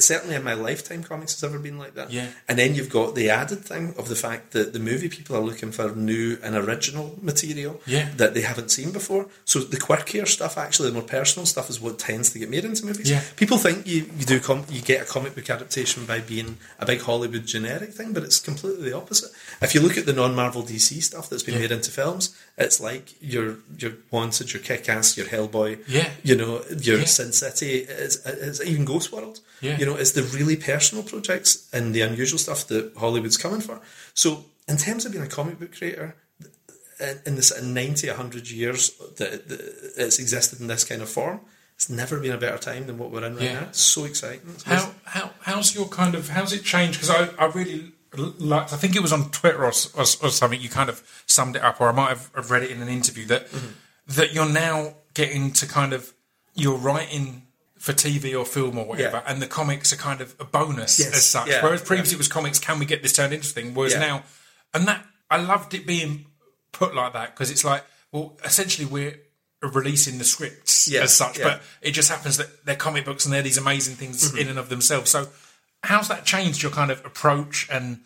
[0.00, 2.10] certainly in my lifetime, comics has ever been like that.
[2.10, 2.28] Yeah.
[2.48, 5.40] And then you've got the added thing of the fact that the movie people are
[5.42, 8.08] looking for new and original material Yeah.
[8.16, 9.28] that they haven't seen before.
[9.44, 12.64] So the quirkier stuff, actually, the more personal stuff, is what tends to get made
[12.64, 13.08] into movies.
[13.08, 13.22] Yeah.
[13.36, 16.86] People think you, you do com- you get a comic book adaptation by being a
[16.86, 19.30] big Hollywood generic thing, but it's completely the opposite.
[19.62, 21.60] If you look at the non-Marvel DC stuff that's been Yeah.
[21.60, 26.10] made into films, it's like your your Wanted, your Kick-Ass, your Hellboy, Yeah.
[26.22, 27.04] you know, your Yeah.
[27.06, 29.40] Sin City, it's, it's even Ghost World.
[29.60, 29.78] Yeah.
[29.78, 33.80] You know, it's the really personal projects and the unusual stuff that Hollywood's coming for.
[34.14, 36.14] So, in terms of being a comic book creator,
[37.00, 39.60] in in this 90, 100 years that, that
[39.96, 41.40] it's existed in this kind of form,
[41.76, 43.60] it's never been a better time than what we're in right Yeah.
[43.60, 43.66] now.
[43.70, 44.42] It's so exciting.
[44.54, 47.00] It's How how how's your kind of how's it changed?
[47.00, 47.90] Because I, I really.
[48.18, 50.60] I think it was on Twitter or, or, or something.
[50.60, 53.26] You kind of summed it up, or I might have read it in an interview
[53.26, 53.72] that mm-hmm.
[54.08, 56.12] that you're now getting to kind of
[56.54, 57.42] you're writing
[57.78, 59.32] for TV or film or whatever, Yeah.
[59.32, 61.48] and the comics are kind of a bonus Yes, as such.
[61.48, 62.16] yeah, Whereas previously yeah.
[62.16, 62.58] it was comics.
[62.58, 63.74] Can we get this turned into thing?
[63.74, 64.22] Whereas now,
[64.72, 66.26] and that I loved it being
[66.72, 69.18] put like that because it's like, well, essentially we're
[69.62, 73.42] releasing the scripts as such, but it just happens that they're comic books and they're
[73.42, 74.38] these amazing things mm-hmm.
[74.38, 75.10] in and of themselves.
[75.10, 75.28] So,
[75.84, 77.68] how's that changed your kind of approach?
[77.70, 78.00] And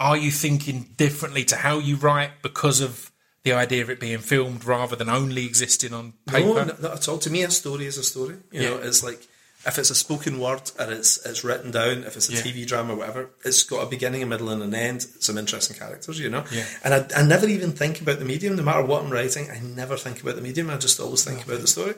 [0.00, 3.10] are you thinking differently to how you write because of
[3.42, 6.46] the idea of it being filmed rather than only existing on paper?
[6.48, 7.18] No, not, at all.
[7.18, 8.36] To me, a story is a story.
[8.50, 9.26] You know, it's like
[9.66, 12.40] if it's a spoken word and it's it's written down, if it's a Yeah.
[12.42, 15.02] TV drama or whatever, it's got a beginning, a middle, and an end.
[15.20, 16.44] Some interesting characters, you know.
[16.50, 16.66] Yeah.
[16.82, 19.50] And I, I never even think about the medium, no matter what I'm writing.
[19.50, 20.70] I never think about the medium.
[20.70, 21.94] I just always think about the story.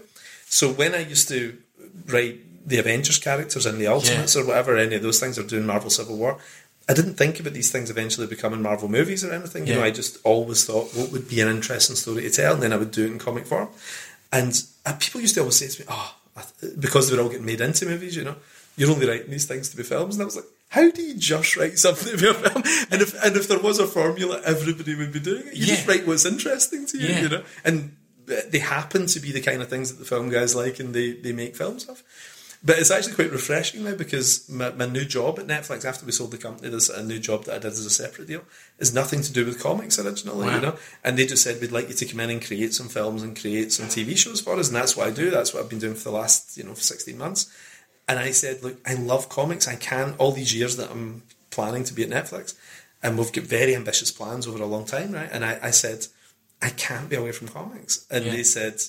[0.49, 1.57] So when I used to
[2.07, 5.65] write the Avengers characters and the Ultimates or whatever, any of those things, or doing
[5.67, 6.39] Marvel Civil War.
[6.89, 9.67] I didn't think about these things eventually becoming Marvel movies or anything.
[9.67, 12.63] You know, I just always thought what would be an interesting story to tell, and
[12.63, 13.69] then I would do it in comic form.
[14.33, 14.53] And
[14.85, 16.15] uh, people used to always say to me, "Oh,
[16.79, 18.37] because they were all getting made into movies, you know,
[18.77, 21.15] you're only writing these things to be films." And I was like, "How do you
[21.15, 24.41] just write something to be a film?" And if and if there was a formula,
[24.45, 25.55] everybody would be doing it.
[25.57, 27.21] You just write what's interesting to you, Yeah.
[27.23, 27.43] you know.
[27.65, 27.97] And
[28.31, 30.95] uh, they happen to be the kind of things that the film guys like, and
[30.95, 32.03] they they make films of.
[32.65, 36.11] But it's actually quite refreshing now because my, my new job at Netflix, after we
[36.13, 38.43] sold the company, there's a new job that I did as a separate deal,
[38.79, 40.55] is nothing to do with comics originally, Wow.
[40.57, 40.77] you know.
[41.05, 43.39] And they just said we'd like you to come in and create some films and
[43.39, 45.31] create some TV shows for us, and that's what I do.
[45.31, 47.53] That's what I've been doing for the last, you know, sixteen months.
[48.09, 49.67] And I said, look, I love comics.
[49.69, 52.55] I can all these years that I'm planning to be at Netflix,
[53.03, 55.29] and we've got very ambitious plans over a long time, right?
[55.31, 56.07] And I, I said,
[56.63, 58.07] I can't be away from comics.
[58.11, 58.33] And Yeah.
[58.33, 58.81] they said,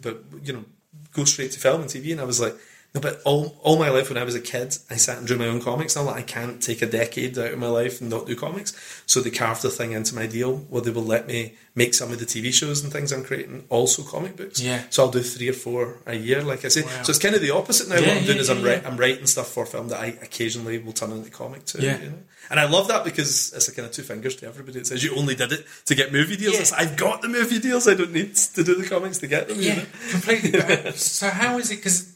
[0.00, 0.64] but you know,
[1.12, 2.12] go straight to film and TV.
[2.12, 2.54] And I was like,
[2.94, 5.38] no, but all, all my life when I was a kid, I sat and drew
[5.38, 5.94] my own comics.
[5.94, 8.72] Now like, I can't take a decade out of my life and not do comics.
[9.06, 12.10] So they carved the thing into my deal where they will let me make some
[12.10, 14.60] of the TV shows and things I'm creating also comic books.
[14.60, 14.82] Yeah.
[14.90, 16.82] So I'll do three or four a year, like I say.
[16.82, 17.02] Wow.
[17.04, 17.94] So it's kind of the opposite now.
[17.94, 20.06] Yeah, what I'm doing yeah, is I'm, wri- I'm writing stuff for film that I
[20.06, 21.78] occasionally will turn into comic too.
[21.80, 21.96] Yeah.
[22.00, 22.18] You know?
[22.50, 24.80] And I love that because it's a kind of two fingers to everybody.
[24.80, 26.58] It says you only did it to get movie deals.
[26.58, 27.86] It's, I've got the movie deals.
[27.86, 29.58] I don't need to do the comics to get them.
[29.60, 29.84] you Yeah, know?
[30.10, 30.90] completely.
[30.96, 31.76] So how is it?
[31.76, 32.12] Because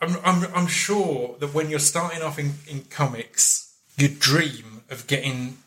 [0.00, 5.06] I'm, I'm, I'm sure that when you're starting off in, in comics, you dream of
[5.06, 5.58] getting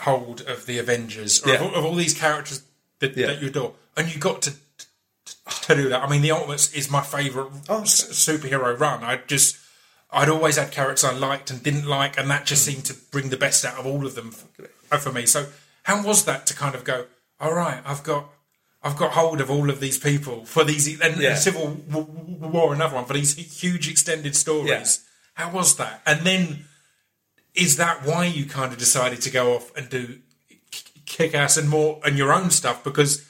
[0.00, 1.66] hold of the Avengers or of, Yeah.
[1.66, 2.62] all, of all these characters
[2.98, 3.28] that, Yeah.
[3.28, 4.54] that you adore, and you got to
[5.62, 6.02] to do that.
[6.02, 9.04] I mean, the Ultimates is my favourite Oh, s- superhero run.
[9.04, 9.56] I just
[10.12, 12.72] I'd always had characters I liked and didn't like, and that just mm.
[12.72, 15.26] seemed to bring the best out of all of them for, for me.
[15.26, 15.46] So,
[15.84, 17.06] how was that to kind of go?
[17.40, 18.26] All right, I've got
[18.82, 21.34] I've got hold of all of these people for these and, Yeah.
[21.34, 24.70] Civil War, another one for these huge extended stories.
[25.38, 25.44] Yeah.
[25.44, 26.02] How was that?
[26.06, 26.64] And then
[27.54, 30.18] is that why you kind of decided to go off and do
[31.06, 32.82] kick ass and more and your own stuff?
[32.84, 33.26] Because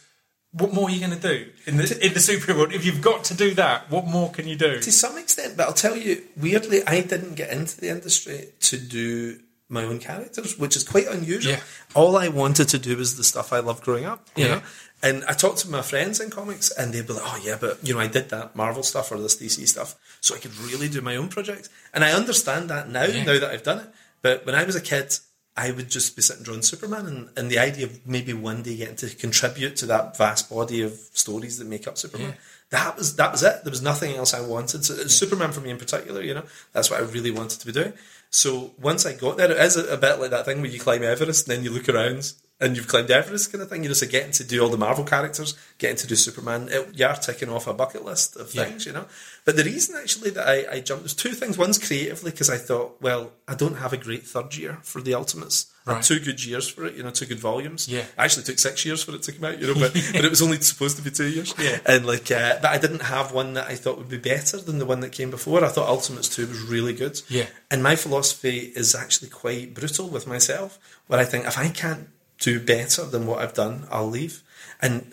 [0.53, 2.73] what more are you going to do in the in the superhero world?
[2.73, 4.81] If you've got to do that, what more can you do?
[4.81, 8.77] To some extent, but I'll tell you, weirdly, I didn't get into the industry to
[8.79, 11.53] do my own characters, which is quite unusual.
[11.53, 11.61] Yeah.
[11.95, 14.55] All I wanted to do was the stuff I loved growing up, you Yeah.
[14.57, 14.63] know.
[15.03, 17.79] And I talked to my friends in comics, and they'd be like, "Oh yeah, but
[17.87, 20.89] you know, I did that Marvel stuff or this DC stuff, so I could really
[20.89, 23.25] do my own projects." And I understand that now, Yeah.
[23.25, 23.87] now that I've done it.
[24.23, 25.17] But when I was a kid,
[25.57, 28.77] I would just be sitting drawing Superman, and, and the idea of maybe one day
[28.77, 32.29] getting to contribute to that vast body of stories that make up Superman.
[32.31, 32.35] Yeah.
[32.71, 33.65] That was that was it.
[33.65, 34.85] There was nothing else I wanted.
[34.85, 37.73] So, Superman for me in particular, you know, that's what I really wanted to be
[37.73, 37.95] doing.
[38.29, 40.79] So once I got there, it is a, a bit like that thing where you
[40.79, 43.83] climb Everest and then you look around and you've climbed Everest kind of thing.
[43.83, 46.91] You know, so getting to do all the Marvel characters, getting to do Superman, it,
[46.95, 48.65] you are ticking off a bucket list of Yeah.
[48.65, 49.07] things, you know.
[49.45, 51.57] But the reason actually that I, I jumped, there's two things.
[51.57, 55.15] One's creatively because I thought, well, I don't have a great third year for the
[55.15, 55.67] Ultimates.
[55.87, 56.05] Right.
[56.05, 57.89] two good years for it, you know, two good volumes.
[57.89, 58.05] Yeah.
[58.17, 60.29] I actually took six years for it to come out, you know, but, but it
[60.29, 61.55] was only supposed to be two years.
[61.59, 61.79] Yeah.
[61.87, 64.79] And like, uh, but I didn't have one that I thought would be better than
[64.79, 65.65] the one that came before.
[65.65, 67.23] I thought Ultimates 2 was really good.
[67.29, 67.47] Yeah.
[67.71, 72.09] And my philosophy is actually quite brutal with myself, where I think if I can't
[72.41, 74.43] do better than what I've done, I'll leave.
[74.83, 75.13] And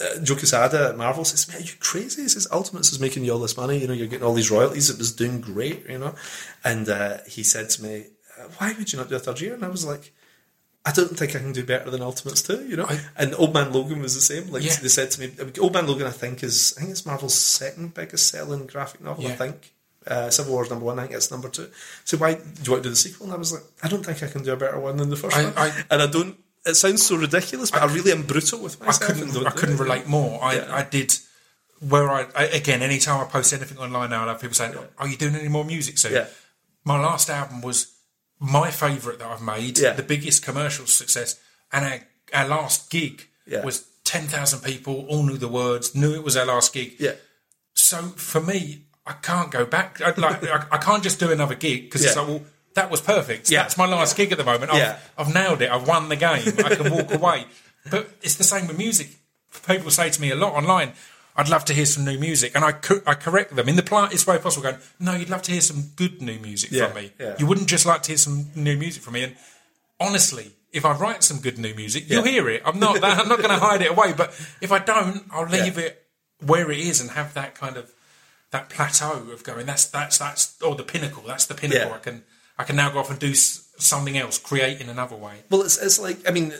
[0.00, 3.24] uh, Joe Quesada at Marvel says, "Man, are you crazy?" He says, "Ultimates is making
[3.24, 3.78] you all this money.
[3.78, 4.90] You know, you're getting all these royalties.
[4.90, 5.88] It was doing great.
[5.88, 6.14] You know."
[6.64, 8.06] And uh, he said to me,
[8.38, 10.12] uh, "Why would you not do a third year?" And I was like.
[10.86, 12.84] I don't think I can do better than Ultimates 2, you know?
[12.86, 14.52] I- and Old Man Logan was the same.
[14.52, 14.76] Like Yeah.
[14.82, 17.94] they said to me, Old Man Logan, I think, is I think it's Marvel's second
[17.94, 19.72] biggest selling graphic novel, I think.
[20.06, 21.70] Uh, Civil War's number one, I think it's number two.
[22.04, 23.24] So why do you want to do the sequel?
[23.24, 25.16] And I was like, I don't think I can do a better one than the
[25.16, 25.54] first I- one.
[25.56, 26.36] I- and I don't.
[26.66, 29.10] It sounds so ridiculous, but I, really am brutal with I myself.
[29.20, 29.46] and couldn't.
[29.46, 30.42] I couldn't relate more.
[30.42, 30.74] I, Yeah.
[30.74, 31.14] I did.
[31.80, 35.06] Where I, I again, anytime I post anything online now, I have people saying, "Are
[35.08, 36.26] you doing any more music soon?" Yeah.
[36.84, 37.92] My last album was
[38.38, 39.92] my favourite that I've made, Yeah.
[39.92, 41.38] the biggest commercial success,
[41.72, 42.00] and our,
[42.32, 43.62] our last gig Yeah.
[43.64, 46.94] was ten thousand people, all knew the words, knew it was our last gig.
[46.98, 47.12] Yeah,
[47.74, 50.00] So for me, I can't go back.
[50.00, 52.22] I, like, I, I can't just do another gig because it's Yeah.
[52.22, 52.42] like, well,
[52.74, 53.50] that was perfect.
[53.50, 53.62] Yeah.
[53.62, 54.70] That's my last gig at the moment.
[54.72, 54.98] I've, Yeah.
[55.16, 55.70] I've nailed it.
[55.70, 56.42] I've won the game.
[56.64, 57.46] I can walk away.
[57.90, 59.08] But it's the same with music.
[59.66, 60.92] People say to me a lot online,
[61.36, 62.52] I'd love to hear some new music.
[62.54, 65.42] And I, co- I correct them in the politest way possible, going, no, you'd love
[65.42, 67.12] to hear some good new music Yeah, from me.
[67.18, 67.34] yeah.
[67.38, 69.24] You wouldn't just like to hear some new music from me.
[69.24, 69.36] And
[70.00, 72.62] honestly, if I write some good new music, you'll hear it.
[72.64, 74.12] I'm not that, I'm not going to hide it away.
[74.16, 75.84] But if I don't, I'll leave Yeah.
[75.84, 76.06] it
[76.44, 77.92] where it is and have that kind of
[78.50, 79.66] that plateau of going.
[79.66, 81.22] That's that's that's or the pinnacle.
[81.26, 81.88] That's the pinnacle.
[81.90, 81.94] Yeah.
[81.94, 82.24] I can
[82.58, 85.34] I can now go off and do something else, create in another way.
[85.50, 86.52] Well, it's, it's like, I mean,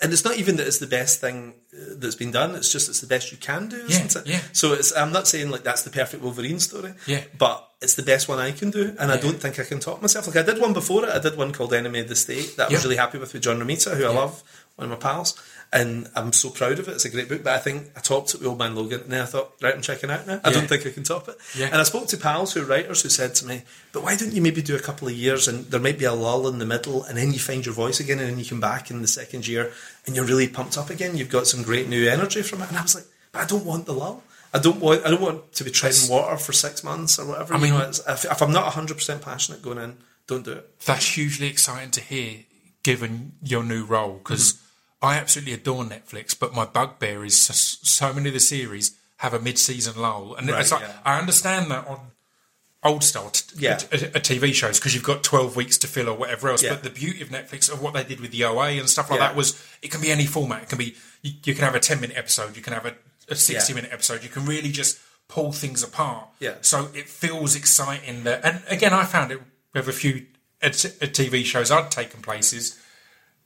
[0.00, 2.56] and it's not even that it's the best thing uh, that's been done.
[2.56, 4.26] It's just it's the best you can do, isn't Yeah, it?
[4.26, 4.40] yeah.
[4.52, 6.94] So it's, I'm not saying like that's the perfect Wolverine story.
[7.06, 7.22] Yeah.
[7.38, 10.02] But it's the best one I can do, and I don't think I can top
[10.02, 10.26] myself.
[10.26, 11.10] Like I did one before it.
[11.10, 13.42] I did one called Enemy of the State that I was really happy with with
[13.42, 14.42] John Romita, who I love,
[14.76, 15.40] one of my pals.
[15.74, 16.92] And I'm so proud of it.
[16.92, 19.00] It's a great book, but I think I topped it with Old Man Logan.
[19.00, 20.38] And then I thought, right, I'm checking out now.
[20.44, 20.54] I Yeah.
[20.56, 21.36] don't think I can top it.
[21.56, 21.66] Yeah.
[21.66, 24.32] And I spoke to pals who are writers who said to me, but why don't
[24.34, 26.66] you maybe do a couple of years and there might be a lull in the
[26.66, 29.08] middle and then you find your voice again and then you come back in the
[29.08, 29.72] second year
[30.06, 31.16] and you're really pumped up again.
[31.16, 32.68] You've got some great new energy from it.
[32.68, 34.22] And I was like, but I don't want the lull.
[34.52, 35.06] I don't want.
[35.06, 37.54] I don't want to be treading water for six months or whatever.
[37.54, 40.44] I you mean- know, it's, if, if I'm not 100 percent passionate going in, don't
[40.44, 40.78] do it.
[40.84, 42.40] That's hugely exciting to hear,
[42.82, 44.58] given your new role, because mm-hmm.
[45.02, 46.38] I absolutely adore Netflix.
[46.38, 50.48] But my bugbear is so, so many of the series have a mid-season lull, and
[50.48, 50.92] it's like yeah.
[51.04, 51.98] I understand that on
[52.84, 53.78] old style t- Yeah.
[53.92, 56.62] a, a TV shows because you've got twelve weeks to fill or whatever else.
[56.62, 56.70] Yeah.
[56.74, 59.20] But the beauty of Netflix of what they did with the OA and stuff like
[59.20, 59.28] Yeah.
[59.28, 60.64] that was it can be any format.
[60.64, 62.94] It can be you, you can have a ten minute episode, you can have a,
[63.28, 63.76] a sixty Yeah.
[63.76, 64.22] minute episode.
[64.24, 66.26] You can really just pull things apart.
[66.40, 66.54] Yeah.
[66.62, 68.24] So it feels exciting.
[68.24, 69.40] That, and again, I found it
[69.72, 70.26] with a few
[70.60, 72.78] uh, t- uh, TV shows I'd taken places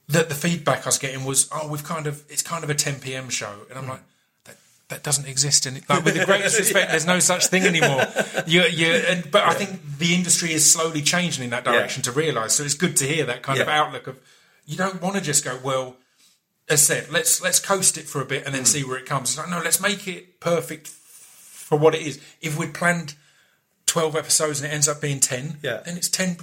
[0.08, 2.74] that the feedback I was getting was, oh, we've kind of it's kind of a
[2.74, 3.28] 10 p.m.
[3.28, 3.90] show, and I'm Hmm.
[3.90, 4.00] like.
[4.44, 4.56] That
[4.88, 6.90] that doesn't exist, in like with the greatest respect.
[6.90, 8.06] There's no such thing anymore.
[8.46, 12.12] You, you, and, but I think the industry is slowly changing in that direction to
[12.12, 12.52] realise.
[12.54, 14.18] So it's good to hear that kind of outlook of
[14.64, 15.96] you don't want to just go well.
[16.68, 18.66] As said, let's let's coast it for a bit and then Hmm.
[18.66, 19.30] see where it comes.
[19.30, 22.20] It's like no, let's make it perfect for what it is.
[22.40, 23.14] If we'd planned
[23.86, 25.80] twelve episodes and it ends up being ten, Yeah.
[25.84, 26.36] then it's ten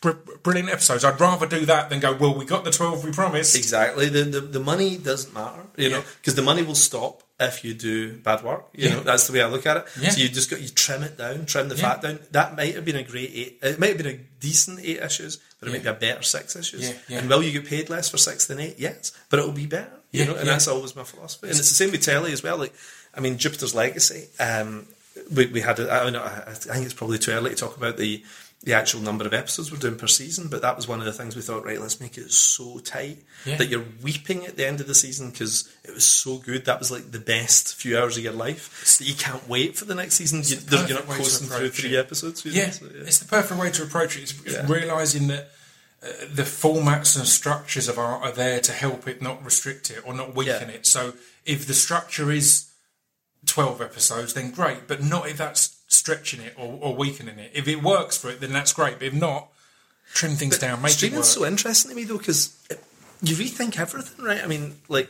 [0.00, 0.10] br-
[0.42, 1.04] brilliant episodes.
[1.04, 2.12] I'd rather do that than go.
[2.16, 3.56] Well, we got the twelve we promised.
[3.56, 4.08] Exactly.
[4.08, 7.72] The, the the money doesn't matter, you know, because the money will stop if you
[7.72, 8.64] do bad work.
[8.72, 8.94] You Yeah.
[8.96, 9.86] know, that's the way I look at it.
[10.00, 10.10] Yeah.
[10.10, 11.82] So you just got you trim it down, trim the Yeah.
[11.94, 12.18] fat down.
[12.32, 13.58] That might have been a great eight.
[13.62, 16.56] It might have been a decent eight issues, but it might be a better six
[16.56, 16.88] issues.
[16.88, 17.18] Yeah, yeah.
[17.18, 18.76] And will you get paid less for six than eight?
[18.78, 19.92] Yes, but it'll be better.
[20.10, 20.52] You Yeah, know, and yeah.
[20.52, 21.48] that's always my philosophy.
[21.48, 22.56] And it's the same with telly as well.
[22.56, 22.74] Like,
[23.14, 24.28] I mean, Jupiter's Legacy.
[24.40, 24.86] Um,
[25.32, 25.78] we, we had.
[25.80, 28.24] A, I, don't know, I think it's probably too early to talk about the
[28.64, 31.12] the actual number of episodes we're doing per season, but that was one of the
[31.12, 31.64] things we thought.
[31.64, 33.56] Right, let's make it so tight Yeah.
[33.56, 36.64] that you're weeping at the end of the season because it was so good.
[36.64, 38.98] That was like the best few hours of your life.
[38.98, 40.42] That you can't wait for the next season.
[40.44, 40.56] You,
[40.86, 41.98] you're not coasting through three it.
[42.00, 42.44] episodes.
[42.44, 44.22] know, Yeah, so, it's the perfect way to approach it.
[44.24, 44.66] It's, Yeah.
[44.68, 45.50] realizing that
[46.02, 50.02] uh, the formats and structures of art are there to help it, not restrict it
[50.04, 50.74] or not weaken Yeah.
[50.76, 50.86] it.
[50.86, 51.14] So
[51.46, 52.66] if the structure is
[53.46, 55.76] twelve episodes, then great, but not if that's
[56.08, 57.50] stretching it or, or weakening it.
[57.54, 58.94] If it works for it, then that's great.
[58.98, 59.48] But if not,
[60.14, 61.24] trim things down, make it work.
[61.24, 62.74] So interesting to me though because uh,
[63.22, 64.42] you rethink everything, right?
[64.42, 65.08] I mean, like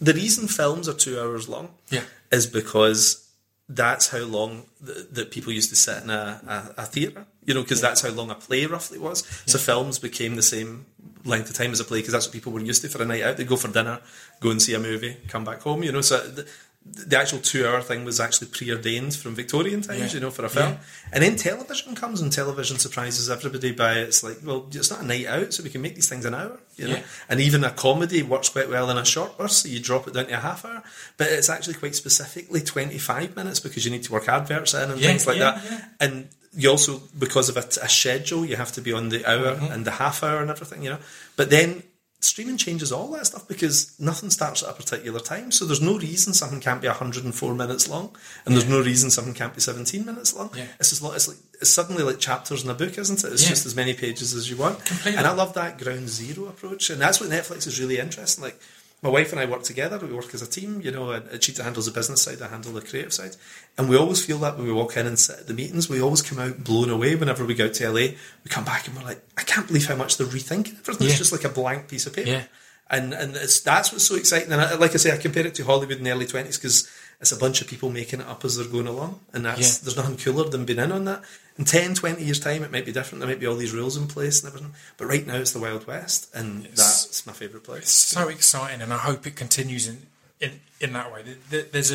[0.00, 2.02] the reason films are two hours long, Yeah.
[2.30, 3.24] is because
[3.68, 7.26] that's how long th- that people used to sit in a, a, a theatre.
[7.44, 9.24] You know, because that's how long a play roughly was.
[9.46, 10.86] So films became the same
[11.24, 13.06] length of time as a play because that's what people were used to for a
[13.06, 13.36] night out.
[13.36, 14.00] They go for dinner,
[14.40, 15.82] go and see a movie, come back home.
[15.82, 16.46] You know, so the,
[16.92, 20.12] the actual two-hour thing was actually preordained from Victorian times.
[20.12, 20.14] Yeah.
[20.14, 20.72] You know, for a film.
[20.72, 20.78] Yeah.
[21.12, 25.06] And then television comes and television surprises everybody by it's like, well, it's not a
[25.06, 26.58] night out, so we can make these things an hour.
[26.76, 27.02] You know, Yeah.
[27.28, 30.14] and even a comedy works quite well in a short burst, so you drop it
[30.14, 30.82] down to a half hour.
[31.16, 35.00] But it's actually quite specifically 25 minutes because you need to work adverts in and
[35.00, 35.62] things like that.
[36.00, 39.54] And you also, because of a, a schedule, you have to be on the hour
[39.54, 39.72] Mm-hmm.
[39.72, 40.98] and the half hour and everything, you know.
[41.36, 41.82] But then
[42.20, 45.52] streaming changes all that stuff because nothing starts at a particular time.
[45.52, 49.34] So there's no reason something can't be 104 minutes long, and there's no reason something
[49.34, 50.50] can't be 17 minutes long.
[50.56, 50.66] Yeah.
[50.80, 53.32] It's just it's like it's suddenly like chapters in a book, isn't it?
[53.32, 53.50] It's Yeah.
[53.50, 54.84] just as many pages as you want.
[54.84, 55.18] Completely.
[55.18, 58.42] And I love that ground zero approach, and that's what Netflix is really interesting.
[58.42, 58.60] Like
[59.02, 60.80] my wife and I work together; we work as a team.
[60.80, 63.36] You know, and she handles the business side, I handle the creative side,
[63.76, 66.00] and we always feel that when we walk in and sit at the meetings, we
[66.00, 67.14] always come out blown away.
[67.14, 69.96] Whenever we go to LA, we come back and we're like, I can't believe how
[69.96, 71.06] much they're rethinking everything.
[71.06, 71.10] Yeah.
[71.10, 72.30] It's just like a blank piece of paper.
[72.30, 72.44] Yeah.
[72.90, 74.50] And and it's, that's what's so exciting.
[74.50, 76.90] And I, like I say, I compare it to Hollywood in the early twenties because
[77.20, 79.84] it's a bunch of people making it up as they're going along, and that's Yeah.
[79.84, 81.22] there's nothing cooler than being in on that.
[81.58, 83.18] In 10, 20 years' time, it might be different.
[83.20, 84.74] There might be all these rules in place and everything.
[84.96, 87.82] But right now, it's the Wild West, and that's my favourite place.
[87.82, 90.06] It's so exciting, and I hope it continues in
[90.40, 91.24] in, in that way.
[91.24, 91.90] Th- th- There's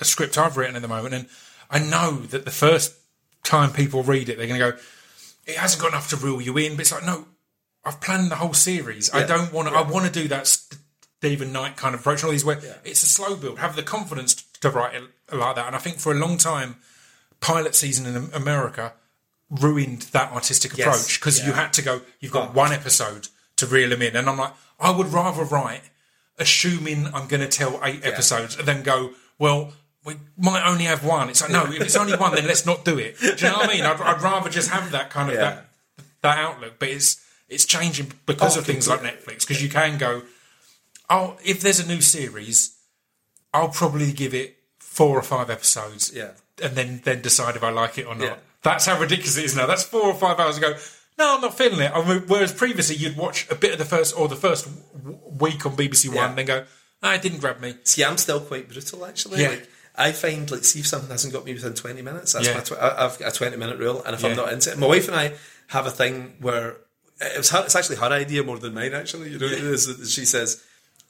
[0.00, 1.28] a script I've written at the moment, and
[1.70, 2.94] I know that the first
[3.44, 4.78] time people read it, they're going to go,
[5.46, 7.26] "It hasn't got enough to reel you in." But it's like, no,
[7.84, 9.12] I've planned the whole series.
[9.14, 9.74] I don't want to.
[9.74, 10.58] I want to do that
[11.22, 12.18] Stephen Knight kind of approach.
[12.22, 13.60] And all these where it's a slow build.
[13.60, 15.68] Have the confidence to write it like that.
[15.68, 16.76] And I think for a long time,
[17.40, 18.94] pilot season in America
[19.48, 20.86] ruined that artistic Yes.
[20.88, 21.56] approach because you Yeah.
[21.62, 22.00] had to go.
[22.18, 25.82] You've got one episode to reel them in, and I'm like, I would rather write,
[26.38, 29.72] assuming I'm going to tell eight episodes, than go, well.
[30.04, 31.28] We might only have one.
[31.28, 31.64] It's like no.
[31.66, 33.16] If it's only one, then let's not do it.
[33.20, 33.84] Do you know what I mean?
[33.84, 35.42] I'd, I'd rather just have that kind of Yeah.
[35.42, 35.66] that
[36.22, 36.80] that outlook.
[36.80, 37.18] But it's
[37.48, 39.46] it's changing because Oh, of things like Netflix.
[39.46, 40.22] Because you can go,
[41.12, 42.76] oh, if there's a new series,
[43.54, 46.32] I'll probably give it four or five episodes, Yeah.
[46.62, 48.24] and then then decide if I like it or not.
[48.24, 48.36] Yeah.
[48.62, 49.66] That's how ridiculous it is now.
[49.66, 50.74] That's four or five hours ago.
[51.18, 51.92] No, I'm not feeling it.
[51.94, 55.18] I mean, whereas previously you'd watch a bit of the first or the first w-
[55.38, 56.34] week on BBC One, Yeah.
[56.34, 56.64] then go,
[57.04, 57.76] it didn't grab me.
[57.84, 59.42] See, I'm still quite brutal actually.
[59.42, 59.48] Yeah.
[59.50, 62.32] Like, I find like see if something hasn't got me within 20 minutes.
[62.32, 62.54] That's Yeah.
[62.54, 64.30] my tw- I- I've got a 20 minute rule, and if Yeah.
[64.30, 65.34] I'm not into it, my wife and I
[65.68, 66.76] have a thing where
[67.20, 68.94] it was her, it's actually her idea more than mine.
[68.94, 70.62] Actually, you know, that she says.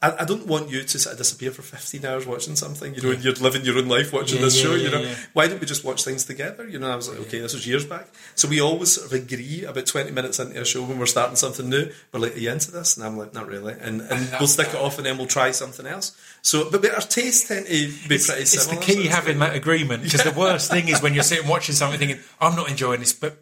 [0.02, 3.00] I, I don't want you to sort of disappear for 15 hours watching something, you
[3.02, 5.00] know, and you're living your own life watching Yeah, this yeah, show, yeah, you know.
[5.00, 5.14] yeah.
[5.32, 6.66] Why don't we just watch things together?
[6.68, 8.08] You know, I was like, okay, this was years back.
[8.34, 11.36] So we always sort of agree about 20 minutes into a show when we're starting
[11.36, 11.90] something new.
[12.12, 12.96] We're like, are you into this?
[12.96, 13.74] And I'm like, not really.
[13.80, 16.16] And, and we'll stick it off and then we'll try something else.
[16.42, 19.54] So, but, but our tastes tend to be pretty It's the key so having that
[19.54, 23.00] agreement because the worst thing is when you're sitting watching something thinking, I'm not enjoying
[23.00, 23.36] this, but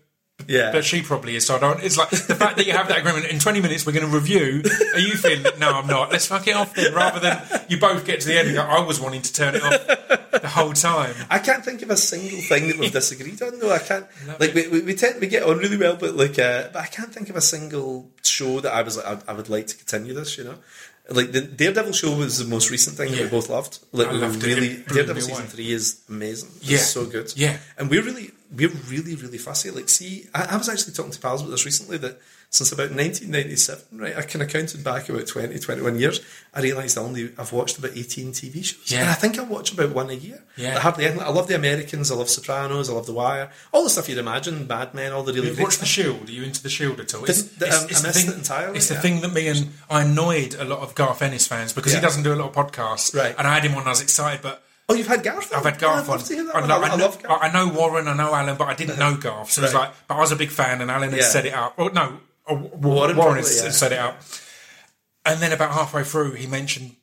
[0.49, 0.73] Yeah.
[0.73, 1.47] but she probably is.
[1.47, 1.83] So I don't.
[1.83, 3.27] It's like the fact that you have that agreement.
[3.27, 4.63] In 20 minutes, we're going to review.
[4.95, 5.43] Are you feeling?
[5.45, 6.11] that, No, I'm not.
[6.11, 6.93] Let's fuck it off then.
[6.95, 9.55] Rather than you both get to the end and go, I was wanting to turn
[9.55, 9.87] it off
[10.43, 11.15] the whole time.
[11.31, 13.59] I can't think of a single thing that we've disagreed on.
[13.59, 13.73] though.
[13.73, 14.07] I can't.
[14.39, 16.87] Like we, we, we tend we get on really well, but like, uh, but I
[16.87, 19.77] can't think of a single show that I was like, I, I would like to
[19.77, 20.39] continue this.
[20.39, 20.55] You know,
[21.11, 23.81] like the Daredevil show was the most recent thing that we both loved.
[23.93, 25.47] Like I we loved really Daredevil season away.
[25.47, 26.51] three is amazing.
[26.61, 26.79] It's Yeah.
[26.79, 27.33] so good.
[27.37, 27.59] Yeah.
[27.79, 29.71] and we're really we're really really fussy.
[29.71, 32.19] Like, see, I, I was actually talking to pals about this recently that.
[32.53, 36.21] Since about 1997, right, I kind of counted back about 20, 21 years.
[36.53, 39.03] I realised I only I've watched about 18 TV shows, Yeah.
[39.03, 40.43] and I think I watch about one a year.
[40.57, 40.71] Yeah.
[40.75, 41.23] Like, hardly anything.
[41.23, 42.11] I love The Americans.
[42.11, 42.91] I love Sopranos.
[42.91, 43.51] I love The Wire.
[43.73, 44.67] All the stuff you'd imagine.
[44.67, 45.13] Mad Men.
[45.13, 45.87] All the really You've great watched The.
[45.87, 46.29] Shield.
[46.29, 47.25] Are you into The Shield at all?
[47.25, 49.01] Didn't- um, I missed thing, it entirely, It's the yeah.
[49.01, 52.25] thing that me and I annoyed a lot of Garth Ennis fans because he doesn't
[52.25, 53.15] do a lot of podcasts.
[53.15, 53.35] Right.
[53.39, 53.87] And I had him on.
[53.87, 55.55] I was excited, but Oh, you've had Garth.
[55.55, 56.47] I've had Garth I'd on.
[56.47, 57.43] love I, know, I, I, love Garth.
[57.43, 59.53] I know Warren, I know Alan, but I didn't know Garth.
[59.53, 61.25] So it was like, but I was a big fan, and Alan had Yeah.
[61.27, 61.79] set it up.
[61.79, 62.19] Well, no,
[62.49, 63.71] uh, Warren, Warren probably, had yeah.
[63.71, 64.21] set it up.
[65.25, 66.97] And then about halfway through, he mentioned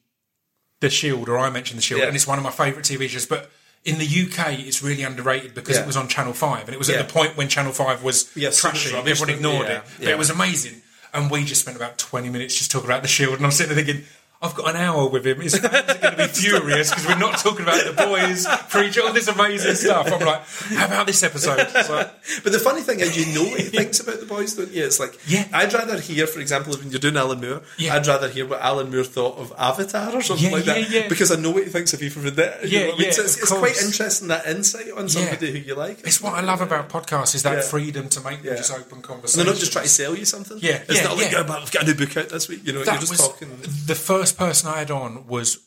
[0.81, 2.07] The Shield, or I mentioned The Shield, Yeah.
[2.07, 3.25] and it's one of my favourite TV shows.
[3.25, 3.49] But
[3.85, 5.83] in the UK, it's really underrated because Yeah.
[5.83, 6.97] it was on Channel 5, and it was Yeah.
[6.97, 8.93] at the point when Channel 5 was Yeah, much trashy.
[8.95, 9.81] Everyone ignored it.
[9.97, 10.13] But Yeah.
[10.13, 10.81] it was amazing.
[11.13, 13.73] And we just spent about 20 minutes just talking about The Shield, and I'm sitting
[13.75, 14.05] there thinking,
[14.39, 15.41] I've got an hour with him.
[15.41, 18.97] His fans are going to be furious because we're not talking about the boys, preach
[18.99, 20.11] all this amazing stuff.
[20.11, 20.41] I'm like,
[20.77, 21.57] how about this episode?
[21.57, 22.11] Like,
[22.43, 24.85] But the funny thing is, you know what he thinks about the boys, don't you?
[24.85, 25.47] It's like, Yeah.
[25.51, 27.95] I'd rather hear, for example, when you're doing Alan Moore, Yeah.
[27.95, 31.07] I'd rather hear what Alan Moore thought of Avatar or something Yeah, like that, yeah,
[31.07, 32.67] because I know what he thinks of V for Vendetta.
[32.67, 33.11] you Yeah, know what I mean?
[33.13, 36.01] So it's, it's quite interesting that insight on somebody who you like.
[36.05, 39.03] it's what I love about podcasts is that freedom to make them just open And
[39.03, 39.35] conversations.
[39.35, 40.59] they're not just trying to sell you something.
[40.61, 41.33] Yeah, it's yeah, not like.
[41.33, 42.61] "Oh, I've got a new book out this week.
[42.65, 43.49] You know, that you're just talking.
[43.87, 45.59] the first person I had on was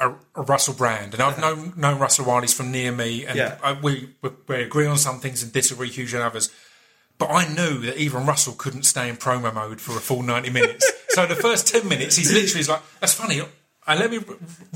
[0.00, 3.36] a, a Russell Brand, and I've known known Russell while he's from near me, and
[3.38, 3.58] Yeah.
[3.62, 6.50] I, we, we we agree on some things and disagree hugely on others.
[7.16, 10.50] But I knew that even Russell couldn't stay in promo mode for a full ninety
[10.50, 10.90] minutes.
[11.10, 13.40] so the first ten minutes, he's literally like, "That's funny."
[13.86, 14.18] I let me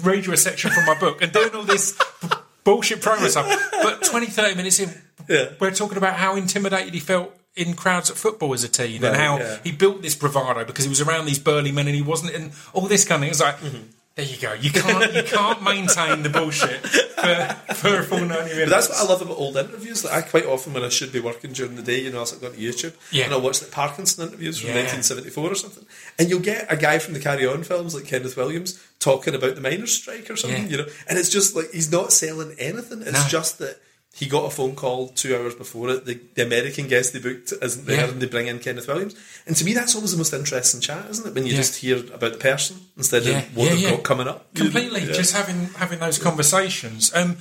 [0.02, 2.28] read you a section from my book and doing all this b-
[2.62, 3.46] bullshit promo stuff.
[3.82, 4.90] But 20, 30 minutes in,
[5.26, 5.46] Yeah.
[5.58, 9.08] we're talking about how intimidated he felt in crowds at football as a teen Right,
[9.12, 9.58] and how yeah.
[9.64, 12.52] he built this bravado because he was around these burly men and he wasn't in
[12.72, 13.30] all this kind of thing.
[13.30, 13.82] It's like, Mm-hmm.
[14.14, 14.52] there you go.
[14.54, 18.58] You can't you can't maintain the bullshit for, for a full ninety minutes.
[18.64, 20.04] But that's what I love about old interviews.
[20.04, 22.38] Like I quite often, when I should be working during the day, you know, I'll
[22.38, 23.24] go to YouTube Yeah.
[23.26, 24.76] and I'll watch the Parkinson interviews from Yeah.
[24.82, 25.84] 1974 or something,
[26.18, 29.54] and you'll get a guy from the Carry On films like Kenneth Williams talking about
[29.56, 33.02] the miners' strike or something, you know, and it's just like he's not selling anything.
[33.02, 33.28] It's No.
[33.28, 33.80] just that.
[34.18, 36.04] He got a phone call two hours before it.
[36.04, 38.08] The, the American guest they booked isn't there, Yeah.
[38.10, 39.14] and they bring in Kenneth Williams.
[39.46, 41.34] And to me, that's always the most interesting chat, isn't it?
[41.34, 41.58] When you Yeah.
[41.58, 44.52] just hear about the person instead Yeah, of what they've got coming up.
[44.54, 47.12] Completely just having having those conversations.
[47.14, 47.36] Um,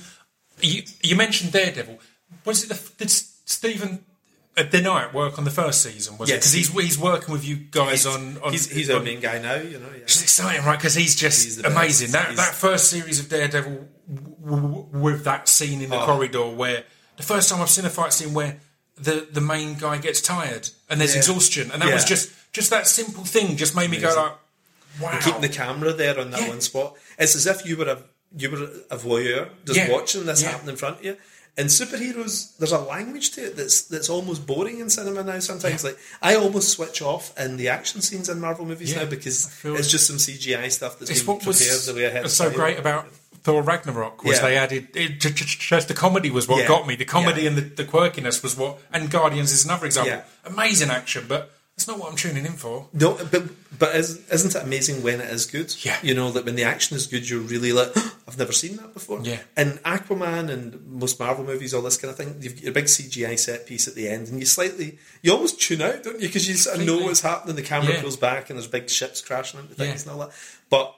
[0.60, 1.98] you you mentioned Daredevil.
[2.44, 4.04] Was it the did Steven
[4.56, 6.16] uh, DeKnight work on the first season?
[6.18, 9.04] Was it because he's he's working with you guys on on he's, he's our on-
[9.04, 9.88] main guy now, you know.
[9.96, 10.04] Yeah.
[10.04, 10.78] Is exciting, right?
[10.78, 11.74] Because he's just He's best.
[11.74, 12.10] amazing.
[12.12, 13.88] That that first series of Daredevil
[14.48, 16.06] w- with that scene in the Oh.
[16.06, 16.84] corridor where
[17.16, 18.60] the first time I've seen a fight scene where
[18.96, 21.18] the the main guy gets tired and there's Yeah.
[21.18, 24.32] exhaustion, and that was just just that simple thing just made me go like,
[25.00, 25.18] wow.
[25.20, 26.48] keeping the camera there on that Yeah.
[26.48, 26.96] one spot.
[27.18, 27.98] It's as if you were a
[28.36, 29.90] you were a voyeur just Yeah.
[29.90, 30.50] watching this Yeah.
[30.52, 31.16] happen in front of you.
[31.56, 35.38] And superheroes, there's a language to it that's that's almost boring in cinema now.
[35.40, 39.04] Sometimes, like I almost switch off in the action scenes in Marvel movies Yeah, now
[39.06, 42.24] because it's just some CGI stuff that's it's been what was prepared the way ahead.
[42.26, 43.06] of so great about
[43.42, 44.42] Thor Ragnarok was Yeah.
[44.42, 46.68] they added it, just the comedy was what Yeah.
[46.68, 46.96] got me.
[46.96, 47.48] The comedy Yeah.
[47.48, 50.22] and the, the quirkiness was what, and Guardians is another example.
[50.44, 52.88] Amazing action, but it's not what I'm tuning in for.
[52.92, 53.44] No, but
[53.78, 55.72] but is, isn't it amazing when it is good?
[55.84, 55.96] Yeah.
[56.02, 58.92] you know that when the action is good, you're really like, I've never seen that
[58.92, 59.20] before.
[59.22, 59.38] Yeah.
[59.56, 62.86] and Aquaman and most Marvel movies, all this kind of thing, you've got your big
[62.86, 66.26] CGI set piece at the end, and you slightly, you almost tune out, don't you?
[66.26, 67.54] Because you sort of know what's happening.
[67.54, 70.30] The camera pulls back, and there's big ships crashing into things and all that.
[70.68, 70.92] But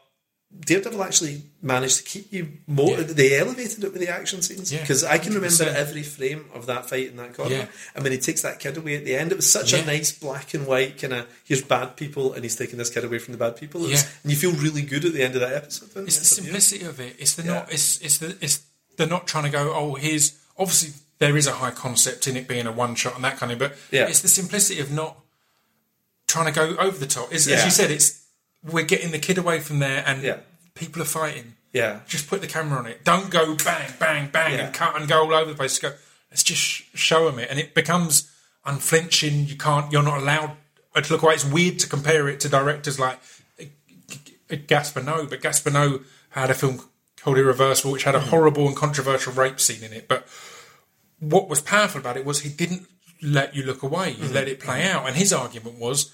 [0.58, 2.90] Daredevil actually managed to keep you more.
[2.98, 3.02] Yeah.
[3.04, 6.66] They elevated it with the action scenes Yeah, because I can remember every frame of
[6.66, 7.54] that fight in that corner.
[7.54, 7.66] Yeah.
[7.94, 9.78] And when he takes that kid away at the end, it was such Yeah.
[9.80, 13.04] a nice black and white kind of here's bad people and he's taking this kid
[13.04, 13.80] away from the bad people.
[13.82, 14.02] Was- Yeah.
[14.24, 15.90] and you feel really good at the end of that episode.
[16.06, 17.14] It's the simplicity of it.
[17.18, 17.52] It's the Yeah.
[17.54, 17.72] not.
[17.72, 18.60] It's it's the it's
[18.96, 19.72] they're not trying to go.
[19.72, 23.22] Oh, here's obviously there is a high concept in it being a one shot and
[23.24, 23.58] that kind of.
[23.60, 24.08] But Yeah.
[24.08, 25.16] it's the simplicity of not
[26.26, 27.32] trying to go over the top.
[27.32, 28.19] It's, As you said, it's
[28.62, 30.38] we're getting the kid away from there and Yeah.
[30.74, 31.54] people are fighting.
[31.72, 32.00] Yeah.
[32.08, 33.04] Just put the camera on it.
[33.04, 34.66] Don't go bang, bang, bang, Yeah.
[34.66, 35.78] and cut and go all over the place.
[35.78, 35.92] Go.
[36.30, 38.30] Let's just sh- show them it, and it becomes
[38.64, 39.46] unflinching.
[39.46, 39.90] You can't.
[39.92, 40.56] You're not allowed
[40.94, 41.34] to look away.
[41.34, 43.18] It's weird to compare it to directors like
[43.60, 45.70] uh, Gaspar but Gaspar
[46.30, 46.82] had a film
[47.22, 50.08] called Irreversible, which had a horrible and controversial rape scene in it.
[50.08, 50.26] But
[51.18, 52.86] what was powerful about it was he didn't
[53.22, 54.12] let you look away.
[54.12, 56.12] He let it play out, and his argument was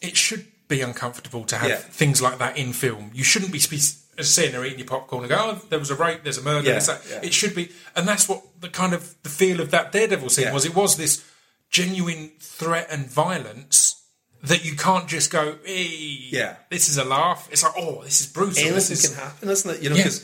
[0.00, 1.76] it should be uncomfortable to have Yeah.
[2.02, 3.10] things like that in film.
[3.14, 6.20] You shouldn't be sitting there eating your popcorn and go, "Oh, there was a rape,
[6.24, 7.20] there's a murder." Yeah, yeah.
[7.28, 7.64] It should be,
[7.96, 10.64] and that's what the kind of the feel of that Daredevil scene was.
[10.64, 11.22] It was this
[11.70, 13.96] genuine threat and violence
[14.42, 15.86] that you can't just go, "Hey,
[16.32, 16.56] Yeah.
[16.70, 19.48] this is a laugh." It's like, "Oh, this is brutal." Anything This is can happen,
[19.48, 19.82] isn't it?
[19.82, 20.22] You know, because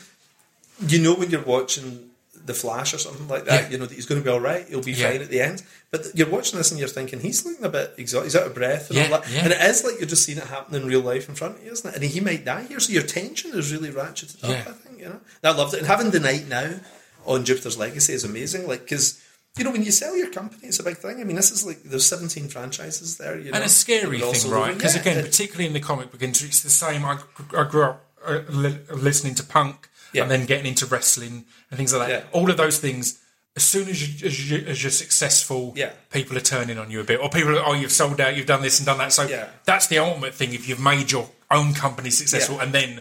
[0.86, 2.07] you know when you're watching
[2.48, 3.70] The Flash or something like that, Yeah.
[3.70, 4.66] you know that he's going to be all right.
[4.68, 5.10] He'll be Yeah.
[5.12, 5.62] fine at the end.
[5.92, 8.24] But you're watching this and you're thinking he's looking a bit exhausted.
[8.26, 9.30] He's out of breath and Yeah, all that.
[9.30, 11.64] And it is like you're just seeing it happen in real life in front of
[11.64, 11.94] you, isn't it?
[11.94, 14.50] And he might die here, so your tension is really ratcheted up.
[14.50, 15.20] I think you know.
[15.44, 15.78] I loved it.
[15.78, 16.80] And having DeKnight now
[17.24, 18.66] on Jupiter's Legacy is amazing.
[18.66, 19.18] Like because.
[19.56, 21.20] You know, when you sell your company, it's a big thing.
[21.20, 23.36] I mean, this is like there's 17 franchises there.
[23.40, 24.74] You know, and a scary that are all thing, right?
[24.76, 27.04] Because Yeah, again, it- particularly in the comic book industry, it's the same.
[27.04, 27.18] I,
[27.56, 30.22] I grew up uh, li- listening to punk Yeah.
[30.22, 32.24] and then getting into wrestling and things like that.
[32.24, 32.30] Yeah.
[32.32, 33.18] All of those things.
[33.56, 35.90] As soon as, you, as, you, as you're successful, Yeah.
[36.12, 38.46] people are turning on you a bit, or people are, oh, you've sold out, you've
[38.46, 39.12] done this and done that.
[39.12, 39.48] So Yeah.
[39.64, 40.52] that's the ultimate thing.
[40.54, 43.00] If you've made your own company successful and then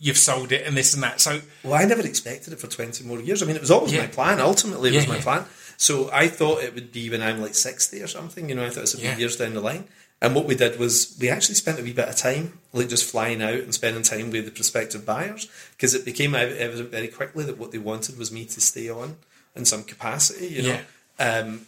[0.00, 3.04] you've sold it and this and that, so Well, I never expected it for 20
[3.04, 3.42] more years.
[3.42, 4.40] I mean, it was always my plan.
[4.40, 5.44] Ultimately, it was my plan.
[5.76, 8.48] So I thought it would be when I'm like 60 or something.
[8.48, 9.14] You know, I thought would Yeah.
[9.14, 9.84] be years down the line.
[10.20, 13.08] And what we did was we actually spent a wee bit of time, like just
[13.08, 17.44] flying out and spending time with the prospective buyers, because it became evident very quickly
[17.44, 19.16] that what they wanted was me to stay on
[19.54, 20.48] in some capacity.
[20.48, 20.80] You know,
[21.20, 21.66] um,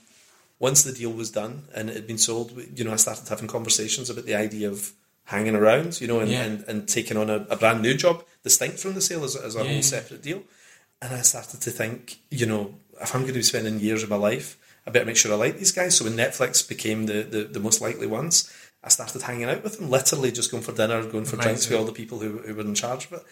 [0.58, 3.46] once the deal was done and it had been sold, you know, I started having
[3.46, 4.92] conversations about the idea of
[5.26, 6.42] hanging around, you know, and, Yeah.
[6.42, 9.54] and, and taking on a, a brand new job distinct from the sale as, as
[9.54, 9.72] a Yeah.
[9.74, 10.42] whole separate deal.
[11.00, 14.10] And I started to think, you know, if I'm going to be spending years of
[14.10, 14.58] my life,
[14.90, 15.96] I better make sure I like these guys.
[15.96, 19.78] So when Netflix became the, the, the most likely ones, I started hanging out with
[19.78, 22.54] them, literally just going for dinner, going for drinks with all the people who, who
[22.54, 23.22] were in charge of it.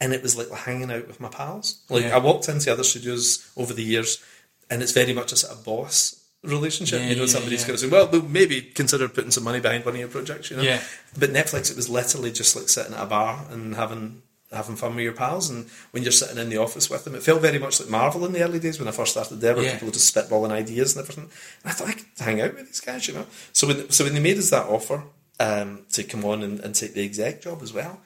[0.00, 1.82] And it was like hanging out with my pals.
[1.88, 2.16] Like Yeah.
[2.16, 4.22] I walked into other studios over the years,
[4.68, 7.00] and it's very much a sort of boss relationship.
[7.00, 7.68] Yeah, you know, yeah, somebody's yeah.
[7.68, 10.50] going to say, "Well, we'll maybe consider putting some money behind one of your projects."
[10.50, 10.82] You know, Yeah.
[11.16, 14.22] But Netflix, it was literally just like sitting at a bar and having
[14.54, 15.50] having fun with your pals.
[15.50, 18.24] And when you're sitting in the office with them, it felt very much like Marvel
[18.26, 19.72] in the early days when I first started there, where Yeah.
[19.72, 21.30] people were just spitballing ideas and everything.
[21.62, 23.26] And I thought I could hang out with these guys, you know.
[23.52, 25.02] So when so when they made us that offer
[25.40, 28.00] um, to come on and, and take the exec job as well.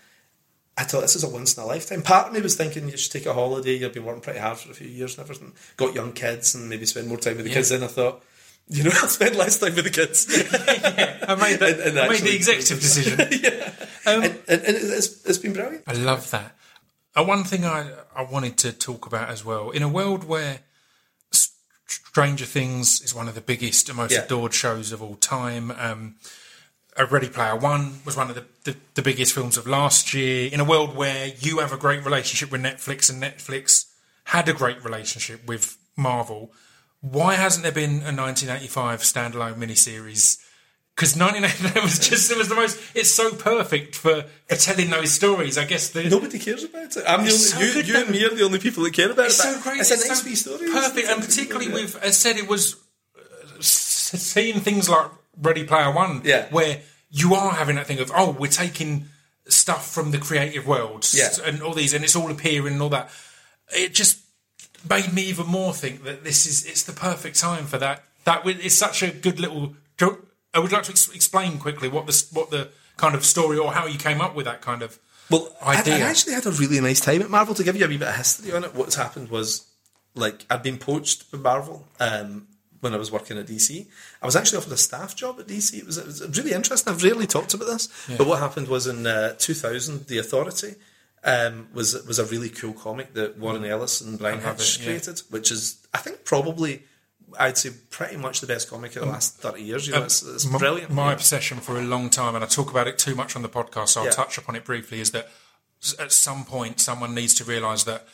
[0.80, 2.02] I thought this is a once in a lifetime.
[2.02, 3.74] Part of me was thinking you should take a holiday.
[3.74, 5.52] You've been working pretty hard for a few years and everything.
[5.76, 7.56] Got young kids and maybe spend more time with the Yeah.
[7.56, 7.70] kids.
[7.70, 8.22] Then I thought,
[8.68, 10.26] you know, I'll spend less time with the kids.
[11.28, 13.20] I made, that, And- and I made the executive decision.
[14.06, 15.84] and, and, and it's, it's been brilliant.
[15.86, 16.56] I love that.
[17.16, 20.60] Uh, one thing I, I wanted to talk about as well in a world where
[21.86, 24.24] Stranger Things is one of the biggest and most Yeah.
[24.24, 25.70] adored shows of all time.
[25.72, 26.16] Um,
[26.98, 30.50] uh, Ready Player One was one of the, the, the biggest films of last year.
[30.52, 33.86] In a world where you have a great relationship with Netflix and Netflix
[34.24, 36.52] had a great relationship with Marvel,
[37.00, 40.38] why hasn't there been a 1985 standalone miniseries?
[40.96, 42.80] Because 1989 was just it was the most.
[42.96, 45.56] It's so perfect for, for telling those stories.
[45.56, 47.04] I guess the Nobody cares about it.
[47.06, 49.26] I'm the only, so you, you and me are the only people that care about
[49.26, 49.42] It's it.
[49.42, 49.80] so But great.
[49.80, 50.70] It's, a nice so story.
[50.72, 52.74] Perfect, and particularly with, as said, it was
[53.16, 55.06] uh, seeing things like
[55.40, 56.46] Ready Player One, Yeah.
[56.50, 56.80] where
[57.10, 59.06] you are having that thing of, oh, we're taking
[59.46, 61.28] stuff from the creative world, Yeah.
[61.44, 63.08] and all these, and it's all appearing and all that.
[63.70, 64.18] It just
[64.88, 68.04] made me even more think that this is it's the perfect time for that.
[68.24, 69.74] That it's such a good little.
[70.54, 73.72] I would like to ex- explain quickly what the what the kind of story or
[73.72, 74.98] how you came up with that kind of.
[75.30, 77.54] Well, I, I actually had a really nice time at Marvel.
[77.54, 79.66] To give you a wee bit of history on it, what's happened was,
[80.14, 82.48] like, I'd been poached by Marvel um,
[82.80, 83.86] when I was working at DC.
[84.22, 85.74] I was actually offered a staff job at DC.
[85.74, 86.90] It was, it was really interesting.
[86.90, 90.76] I've rarely talked about this, but what happened was in uh, 2000, The Authority
[91.24, 94.84] um, was was a really cool comic that Warren Ellis and Bryan Hitch yeah.
[94.86, 96.82] created, which is, I think, probably.
[97.38, 99.86] I'd say pretty much the best comic of the last 30 years.
[99.86, 100.90] You know, it's, it's Um, My- brilliant.
[100.90, 103.50] My obsession for a long time, and I talk about it too much on the
[103.50, 104.12] podcast, so I'll Yeah.
[104.12, 105.28] touch upon it briefly, is that
[105.98, 108.06] at some point someone needs to realise that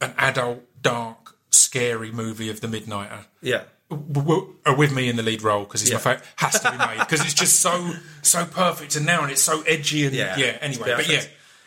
[0.00, 3.62] an adult, dark, scary movie of the Midnighter yeah.
[3.90, 5.96] w- w- are with me in the lead role because he's Yeah.
[5.98, 6.24] my favourite.
[6.36, 7.92] Has to be made because it's just so
[8.22, 10.36] so perfect and now and it's so edgy and yeah.
[10.36, 11.22] Yeah, anyway, but yeah.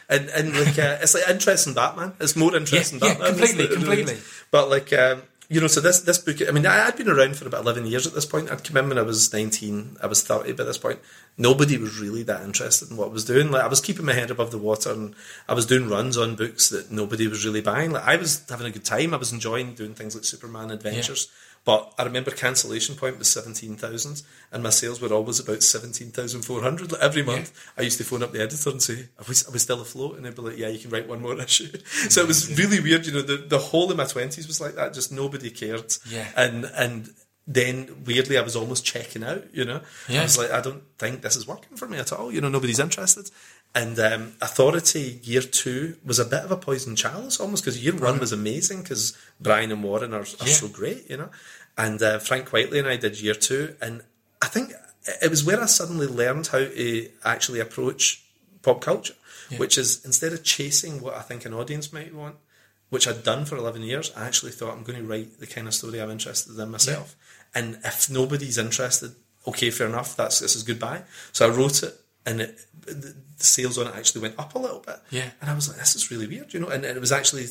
[0.10, 2.14] And and like uh, it's like interesting Batman.
[2.20, 4.18] It's more interesting Yeah, yeah, completely, completely.
[4.50, 6.48] But like um, you know, so this this book.
[6.48, 8.52] I mean, I had been around for about eleven years at this point.
[8.52, 9.98] I'd come in when I was nineteen.
[10.02, 11.00] I was thirty by this point.
[11.38, 13.50] Nobody was really that interested in what I was doing.
[13.52, 15.16] Like I was keeping my head above the water, and
[15.48, 17.92] I was doing runs on books that nobody was really buying.
[17.92, 19.12] Like I was having a good time.
[19.12, 21.30] I was enjoying doing things like Superman Adventures.
[21.66, 26.10] But I remember cancellation point was seventeen thousand, and my sales were always about seventeen
[26.12, 26.92] thousand four hundred.
[26.92, 29.52] Like every month, I used to phone up the editor and say, "Are we, are
[29.52, 31.72] we still afloat?" And they'd be like, "Yeah, you can write one more issue."
[32.10, 33.06] So it was really weird.
[33.06, 34.94] You know, the the whole of my twenties was like that.
[34.94, 35.94] Just nobody cared.
[36.10, 36.28] Yeah.
[36.36, 37.10] And and
[37.52, 39.44] then weirdly, I was almost checking out.
[39.54, 40.20] You know, Yeah.
[40.22, 42.32] I was like, I don't think this is working for me at all.
[42.32, 43.30] You know, nobody's interested.
[43.76, 47.96] And um, Authority Year Two was a bit of a poison chalice almost because Year
[47.96, 50.54] One was amazing because Brian and Warren are, are Yeah.
[50.54, 51.30] so great, you know.
[51.78, 54.02] And uh, Frank Quitely and I did Year Two, and
[54.42, 54.72] I think
[55.22, 58.24] it was where I suddenly learned how to actually approach
[58.64, 59.14] pop culture,
[59.58, 62.36] which is instead of chasing what I think an audience might want,
[62.90, 65.68] which I'd done for 11 years, I actually thought I'm going to write the kind
[65.68, 67.16] of story I'm interested in myself.
[67.56, 69.12] And if nobody's interested,
[69.48, 71.04] okay, fair enough, that's this is goodbye.
[71.32, 71.96] So I wrote it,
[72.26, 72.60] and it,
[72.94, 75.00] the sales on it actually went up a little bit.
[75.10, 75.30] Yeah.
[75.42, 76.68] And I was like, this is really weird, you know.
[76.70, 77.46] And, and it was actually,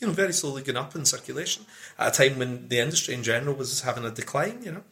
[0.00, 1.64] you know, very slowly going up in circulation
[1.98, 4.82] at a time when the industry in general was having a decline, you know.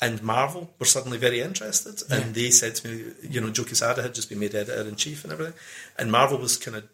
[0.00, 4.02] And Marvel were suddenly very interested, and they said to me, you know, Joe Quesada
[4.02, 5.54] had just been made editor in chief and everything,
[5.96, 6.84] and Marvel was kind of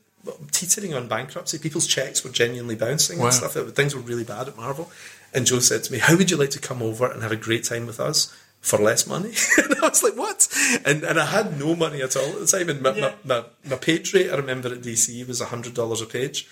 [0.50, 1.58] teetering on bankruptcy.
[1.58, 3.26] People's checks were genuinely bouncing Wow.
[3.26, 3.54] and stuff.
[3.74, 4.90] Things were really bad at Marvel.
[5.32, 7.36] And Joe said to me, "How would you like to come over and have a
[7.36, 8.34] great time with us
[8.68, 10.46] for less money?" and I was like, "What?"
[10.84, 12.68] And and I had no money at all at the time.
[12.68, 13.12] And my, Yeah.
[13.24, 16.46] my, my, my page rate, I remember at DC was hundred dollars a page.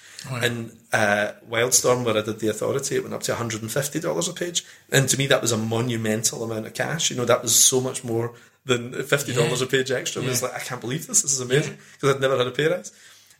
[0.46, 3.70] And uh, Wildstorm, where I did the Authority, it went up to one hundred and
[3.70, 4.64] fifty dollars a page.
[4.90, 7.10] And to me, that was a monumental amount of cash.
[7.10, 8.32] You know, that was so much more
[8.64, 9.66] than fifty dollars Yeah.
[9.66, 10.22] a page extra.
[10.22, 11.22] I was like, I can't believe this.
[11.22, 12.90] This is amazing because I'd never had a pay rise.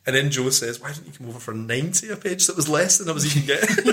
[0.07, 2.47] And then Joe says, "Why didn't you come over for ninety a page?
[2.47, 3.85] That was less than I was even getting."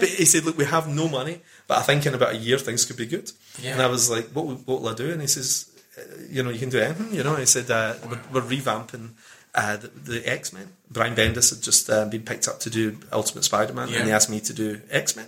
[0.00, 2.58] But he said, "Look, we have no money, but I think in about a year
[2.58, 3.30] things could be good."
[3.62, 3.72] Yeah.
[3.74, 4.46] And I was like, "What?
[4.46, 7.14] will- What will I do?" And he says, uh, "You know, you can do anything."
[7.14, 9.10] You know, he said, uh, we're, "We're revamping."
[9.52, 10.68] Uh, the, the X Men.
[10.92, 13.96] Brian Bendis had just uh, been picked up to do Ultimate Spider Man, Yeah.
[13.98, 15.26] and he asked me to do X Men.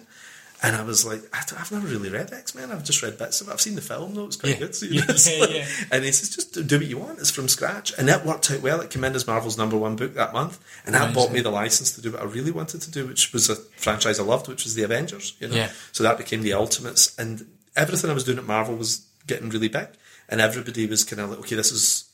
[0.65, 2.71] And I was like, I I've never really read X Men.
[2.71, 3.53] I've just read bits of it.
[3.53, 4.27] I've seen the film, though.
[4.27, 4.59] It's quite Yeah.
[4.61, 4.75] good.
[4.77, 5.67] So, you Yeah, know, yeah, like- yeah.
[5.91, 7.19] And he says, just do what you want.
[7.19, 7.93] It's from scratch.
[7.99, 8.81] And that worked out well.
[8.81, 10.61] It came in as Marvel's number one book that month.
[10.87, 13.33] And that bought me the license to do what I really wanted to do, which
[13.33, 15.35] was a franchise I loved, which was the Avengers.
[15.41, 15.57] You know?
[15.57, 15.73] Yeah.
[15.91, 17.19] So that became the Ultimates.
[17.19, 17.45] And
[17.75, 19.89] everything I was doing at Marvel was getting really big.
[20.29, 22.05] And everybody was kind of like, okay, this has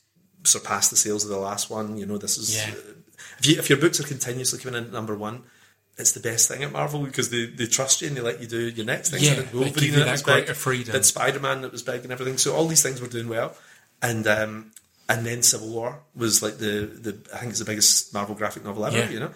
[0.44, 1.98] surpassed the sales of the last one.
[1.98, 2.56] You know, this is.
[2.56, 2.72] Yeah.
[2.72, 2.92] Uh,
[3.40, 5.42] if, you, if your books are continuously coming in at number one,
[5.98, 8.46] it's the best thing at Marvel because they, they trust you and they let you
[8.46, 9.22] do your next thing.
[9.22, 10.34] Yeah, So did they give you that was big.
[10.34, 10.92] greater freedom.
[10.92, 12.38] Did Spider Man that was big and everything.
[12.38, 13.54] So all these things were doing well,
[14.00, 14.70] and um,
[15.08, 18.64] and then Civil War was like the the I think it's the biggest Marvel graphic
[18.64, 18.96] novel ever.
[18.96, 19.10] Yeah.
[19.10, 19.30] You know.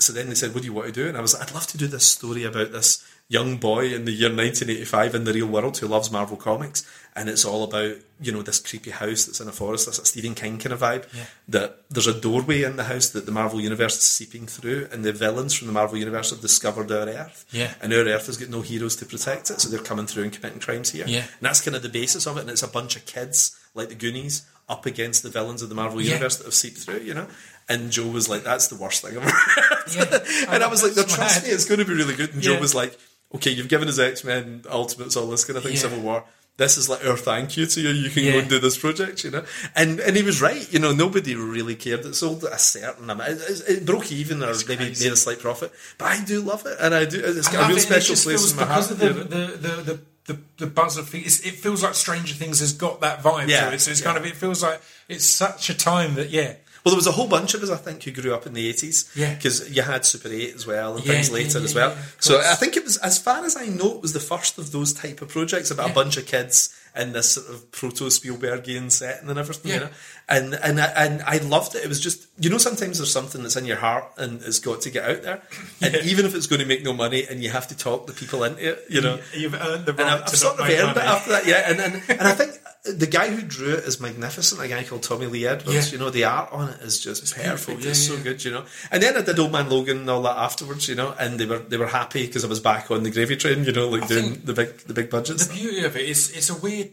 [0.00, 1.54] So then they said, "What do you want to do?" And I was, like, "I'd
[1.54, 5.32] love to do this story about this young boy in the year 1985 in the
[5.34, 6.82] real world who loves Marvel comics,
[7.14, 9.86] and it's all about you know this creepy house that's in a forest.
[9.86, 11.06] That's a Stephen King kind of vibe.
[11.14, 11.24] Yeah.
[11.48, 15.04] That there's a doorway in the house that the Marvel universe is seeping through, and
[15.04, 17.44] the villains from the Marvel universe have discovered our Earth.
[17.50, 17.74] Yeah.
[17.82, 20.32] And our Earth has got no heroes to protect it, so they're coming through and
[20.32, 21.04] committing crimes here.
[21.06, 21.18] Yeah.
[21.18, 23.88] And that's kind of the basis of it, and it's a bunch of kids like
[23.90, 26.12] the Goonies up against the villains of the Marvel Yeah.
[26.14, 27.26] universe that have seeped through, you know.
[27.70, 29.26] And Joe was like, "That's the worst thing ever
[29.94, 30.44] Yeah.
[30.54, 32.32] and I was like, no, trust me, it's going to be really good.
[32.34, 32.98] And Joe was like,
[33.34, 35.78] okay, you've given us X Men, Ultimates, all this kind of thing, Yeah.
[35.80, 36.24] Civil War.
[36.56, 37.90] This is like our thank you to you.
[37.90, 38.32] You can Yeah.
[38.32, 39.44] go and do this project, you know.
[39.76, 40.66] And and he was right.
[40.72, 42.04] You know, nobody really cared.
[42.04, 43.30] It sold a certain amount.
[43.30, 45.04] It, it- broke even, or maybe crazy.
[45.04, 45.70] made a slight profit.
[45.98, 47.20] But I do love it, and I do.
[47.24, 48.90] It's got a real it, and it special place in my because heart.
[48.90, 49.46] of the, you know.
[49.46, 50.00] the, the, the,
[50.34, 53.76] the, the buzz of it feels like Stranger Things has got that vibe Yeah, to
[53.76, 53.80] it.
[53.80, 54.06] So it's yeah.
[54.06, 56.54] kind of it feels like it's such a time that yeah
[56.88, 58.72] Well, there was a whole bunch of us, I think, who grew up in the
[58.72, 59.14] 80s.
[59.14, 59.34] Yeah.
[59.34, 61.96] Because you had Super 8 as well and Yeah, things later yeah, as well.
[62.18, 62.40] so.
[62.40, 64.92] I think it was, as far as I know, it was the first of those
[64.94, 69.28] type of projects about a bunch of kids in this sort of proto Spielbergian setting
[69.28, 69.88] and everything, you know.
[70.28, 71.84] And and I, and I loved it.
[71.84, 74.80] It was just you know sometimes there's something that's in your heart and it's got
[74.80, 75.42] to get out there,
[75.82, 78.12] and even if it's going to make no money and you have to talk the
[78.14, 79.20] people into it, you know.
[79.34, 80.00] you've earned the right.
[80.00, 81.70] And I've, I've to sort of earned it after that, yeah.
[81.70, 84.60] And, and and I think the guy who drew it is magnificent.
[84.62, 85.92] A guy called Tommy Lee Edwards.
[85.92, 85.92] Yeah.
[85.92, 87.44] You know, the art on it is just perfect.
[87.66, 88.44] beautiful, it's yeah, so good.
[88.44, 88.64] You know.
[88.90, 90.88] And then I did Old Man Logan and all that afterwards.
[90.88, 93.36] You know, and they were they were happy because I was back on the gravy
[93.36, 93.64] train.
[93.64, 95.46] You know, like doing the big the big budgets.
[95.46, 96.90] the beauty of it is it's a weird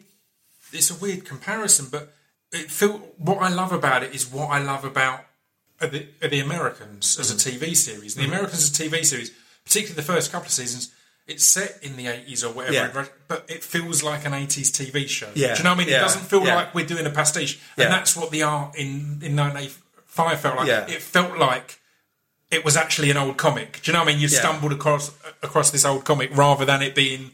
[0.73, 2.13] it's a weird comparison but
[2.51, 5.21] it feel what I love about it is what I love about
[5.79, 7.63] the, the Americans as a Mm-hmm.
[7.63, 9.31] TV series the Americans as a TV series
[9.63, 10.91] particularly the first couple of seasons
[11.27, 13.05] it's set in the 80s or whatever Yeah.
[13.27, 15.89] but it feels like an 80s TV show Yeah, do you know what I mean
[15.89, 16.55] yeah, it doesn't feel yeah.
[16.55, 20.89] like we're doing a pastiche and that's what the art in, in 1985 felt like
[20.89, 21.79] it felt like
[22.51, 23.81] it was actually an old comic.
[23.81, 24.21] Do you know what I mean?
[24.21, 25.11] You stumbled across
[25.41, 27.31] across this old comic rather than it being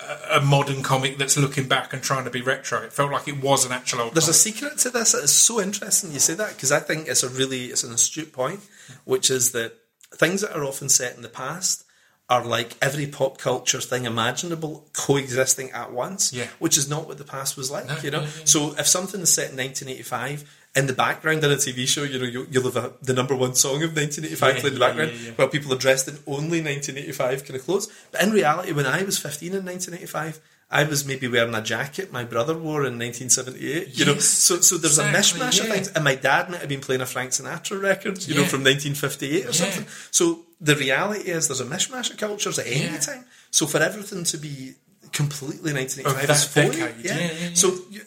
[0.00, 2.80] a, a modern comic that's looking back and trying to be retro.
[2.82, 4.14] It felt like it was an actual old.
[4.14, 4.36] There's a comic.
[4.56, 5.14] secret to this.
[5.14, 8.32] It's so interesting you say that because I think it's a really it's an astute
[8.32, 8.60] point,
[9.04, 9.72] which is that
[10.14, 11.84] things that are often set in the past
[12.32, 14.74] are like every pop culture thing imaginable
[15.04, 16.48] coexisting at once, Yeah.
[16.64, 17.86] which is not what the past was like.
[17.86, 18.44] No, you know, yeah, yeah.
[18.52, 20.58] so if something is set in 1985.
[20.74, 23.34] In the background in a TV show, you know, you, you'll have a, the number
[23.36, 26.16] one song of 1985 Yeah, playing in the background, yeah, while people are dressed in
[26.26, 27.86] only 1985 kind of clothes.
[28.10, 32.10] But in reality, when I was 15 in 1985, I was maybe wearing a jacket
[32.10, 33.98] my brother wore in 1978.
[33.98, 35.88] You know, so so there's exactly, a mishmash of things.
[35.94, 39.46] And my dad might have been playing a Frank Sinatra record, you know, from 1958
[39.50, 39.84] or something.
[40.10, 42.98] So the reality is there's a mishmash of cultures at any Yeah.
[42.98, 43.24] time.
[43.50, 44.74] So for everything to be
[45.12, 46.78] completely 1985 is phony.
[46.78, 47.18] Yeah.
[47.18, 47.50] yeah, yeah.
[47.54, 48.00] So you,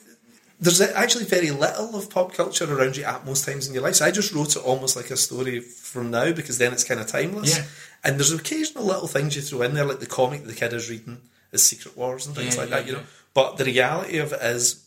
[0.60, 3.96] there's actually very little of pop culture around you at most times in your life.
[3.96, 7.00] So I just wrote it almost like a story from now because then it's kind
[7.02, 7.58] of timeless.
[7.58, 7.66] Yeah.
[8.06, 10.90] And there's occasional little things you throw in there, like the comic the kid is
[10.90, 11.20] reading
[11.52, 13.04] is Secret Wars and things like that, you know.
[13.34, 14.86] But the reality of it is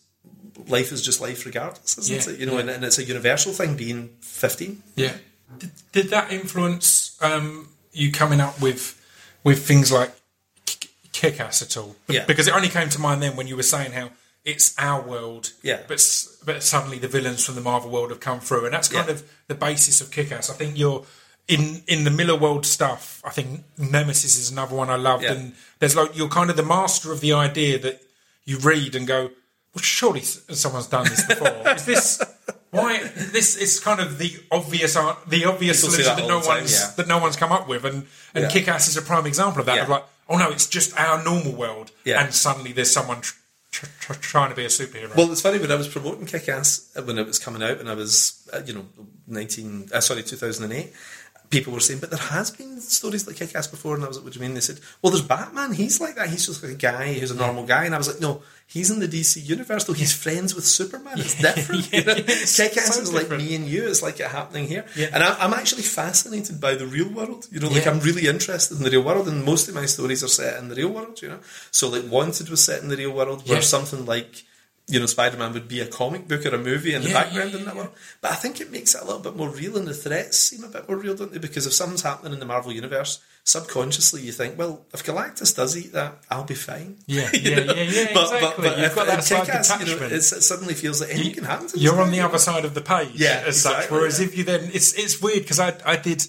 [0.66, 2.40] life is just life regardless, isn't it?
[2.40, 4.82] You know, and, and it's a universal thing being 15.
[4.96, 5.12] Yeah.
[5.58, 8.94] Did, did that influence um, you coming up with
[9.44, 10.12] with things like
[10.66, 11.96] K- Kick-Ass at all?
[12.06, 12.24] Be- Yeah.
[12.26, 14.10] Because it only came to mind then when you were saying how
[14.44, 15.80] it's our world, Yeah.
[15.88, 16.00] but
[16.44, 19.14] but suddenly the villains from the Marvel world have come through, and that's kind Yeah.
[19.14, 20.50] of the basis of Kick-Ass.
[20.50, 21.04] I think you're
[21.48, 23.22] in in the Millarworld stuff.
[23.24, 25.32] I think Nemesis is another one I loved, Yeah.
[25.32, 28.02] and there's like you're kind of the master of the idea that
[28.44, 29.30] you read and go,
[29.74, 31.68] well, surely someone's done this before.
[31.74, 32.20] is this
[32.70, 32.98] why?
[33.32, 36.72] This is kind of the obvious the obvious People solution that that, no time, one's
[36.80, 36.92] yeah.
[36.96, 38.50] that no one's come up with, and and Yeah.
[38.50, 39.76] Kick-Ass is a prime example of that.
[39.76, 39.82] Yeah.
[39.84, 43.36] Of like, oh no, it's just our normal world, and suddenly there's someone tr-
[43.70, 45.14] tr- tr- trying to be a superhero.
[45.16, 47.88] Well, it's funny when I was promoting Kick-Ass uh, when it was coming out, and
[47.88, 48.86] I was, uh, you know,
[49.26, 50.92] nineteen, uh, sorry, two thousand and eight.
[51.50, 54.24] People were saying, but there has been stories like Kick-Ass before, and I was like,
[54.24, 55.72] "What do you mean?" They said, "Well, there's Batman.
[55.72, 56.28] He's like that.
[56.28, 58.42] He's just like a guy who's a normal guy." And I was like, "No,
[58.74, 59.94] he's in the DC universe, though.
[60.04, 61.18] He's friends with Superman.
[61.18, 61.90] It's different.
[61.92, 62.14] Yeah, you know?
[62.14, 63.88] Kick-Ass is like me and you.
[63.88, 64.84] It's like it happening here.
[64.94, 65.08] Yeah.
[65.12, 67.48] And I'm, I'm actually fascinated by the real world.
[67.50, 67.90] You know, like Yeah.
[67.92, 70.68] I'm really interested in the real world, and most of my stories are set in
[70.68, 71.20] the real world.
[71.22, 71.40] You know,
[71.70, 73.62] so like Wanted was set in the real world, where Yeah.
[73.76, 74.44] something like
[74.90, 77.50] you know Spider-Man would be a comic book or a movie in the Yeah, background
[77.52, 77.94] yeah, in that yeah, world.
[78.22, 80.64] But I think it makes it a little bit more real, and the threats seem
[80.64, 81.38] a bit more real, don't they?
[81.38, 85.76] Because if something's happening in the Marvel universe, subconsciously you think, well, if Galactus does
[85.76, 86.98] eat that, I'll be fine.
[87.06, 88.68] Yeah, You yeah, yeah, yeah, But, but, exactly.
[88.68, 91.44] but You've if got that Kick-Ass, you know, it's, it suddenly feels like anything can
[91.44, 91.68] happen.
[91.68, 93.90] To You're on the other side of the page, Yeah, as such.
[93.90, 94.26] Whereas yeah.
[94.26, 96.22] if you then, it's it's weird because I I did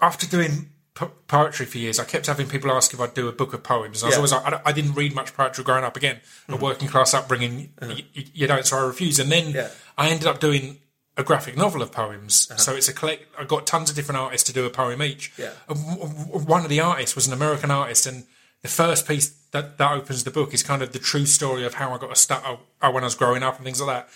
[0.00, 3.32] after doing po- poetry for years, I kept having people ask if I'd do a
[3.32, 4.02] book of poems.
[4.02, 4.16] I was Yeah.
[4.18, 5.96] always like, I, I didn't read much poetry growing up.
[5.96, 6.16] Again,
[6.48, 6.62] a mm-hmm.
[6.62, 7.94] working class upbringing, uh-huh.
[7.96, 9.20] y- y- you don't, so I refused.
[9.20, 9.50] And then.
[9.52, 9.68] Yeah.
[9.96, 10.78] I ended up doing
[11.16, 12.48] a graphic novel of poems.
[12.50, 12.58] Uh-huh.
[12.58, 13.26] So it's a collect.
[13.38, 15.32] I got tons of different artists to do a poem each.
[15.38, 15.52] Yeah.
[15.68, 18.24] And w- w- one of the artists was an American artist, and
[18.62, 21.74] the first piece that, that opens the book is kind of the true story of
[21.74, 22.44] how I got a start
[22.82, 24.08] uh, when I was growing up and things like that.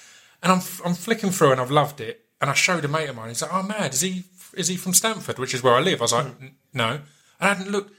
[0.43, 2.25] And I'm I'm flicking through and I've loved it.
[2.41, 3.29] And I showed a mate of mine.
[3.29, 3.93] He's like, "Oh, mad!
[3.95, 4.25] Is he
[4.55, 7.03] is he from Stanford, which is where I live?" I was like, "N- "No." And
[7.41, 7.93] I hadn't looked.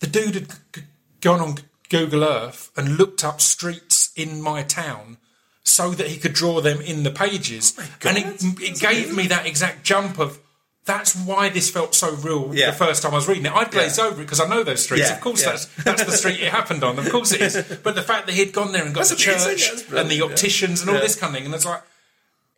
[0.00, 0.82] The dude had g-
[1.20, 1.56] gone on
[1.88, 5.18] Google Earth and looked up streets in my town
[5.64, 7.74] so that he could draw them in the pages.
[8.04, 10.38] and it, it gave me that exact jump of
[10.84, 12.66] that's why this felt so real Yeah.
[12.70, 13.52] the first time I was reading it.
[13.52, 14.04] I'd glazed Yeah.
[14.04, 15.08] over it because I know those streets.
[15.08, 16.98] Yeah, Of course, that's that's the street it happened on.
[16.98, 17.54] Of course it is.
[17.82, 20.20] But the fact that he'd gone there and got That's the amazing, church and the
[20.22, 21.82] opticians and all this kind of thing, and it's like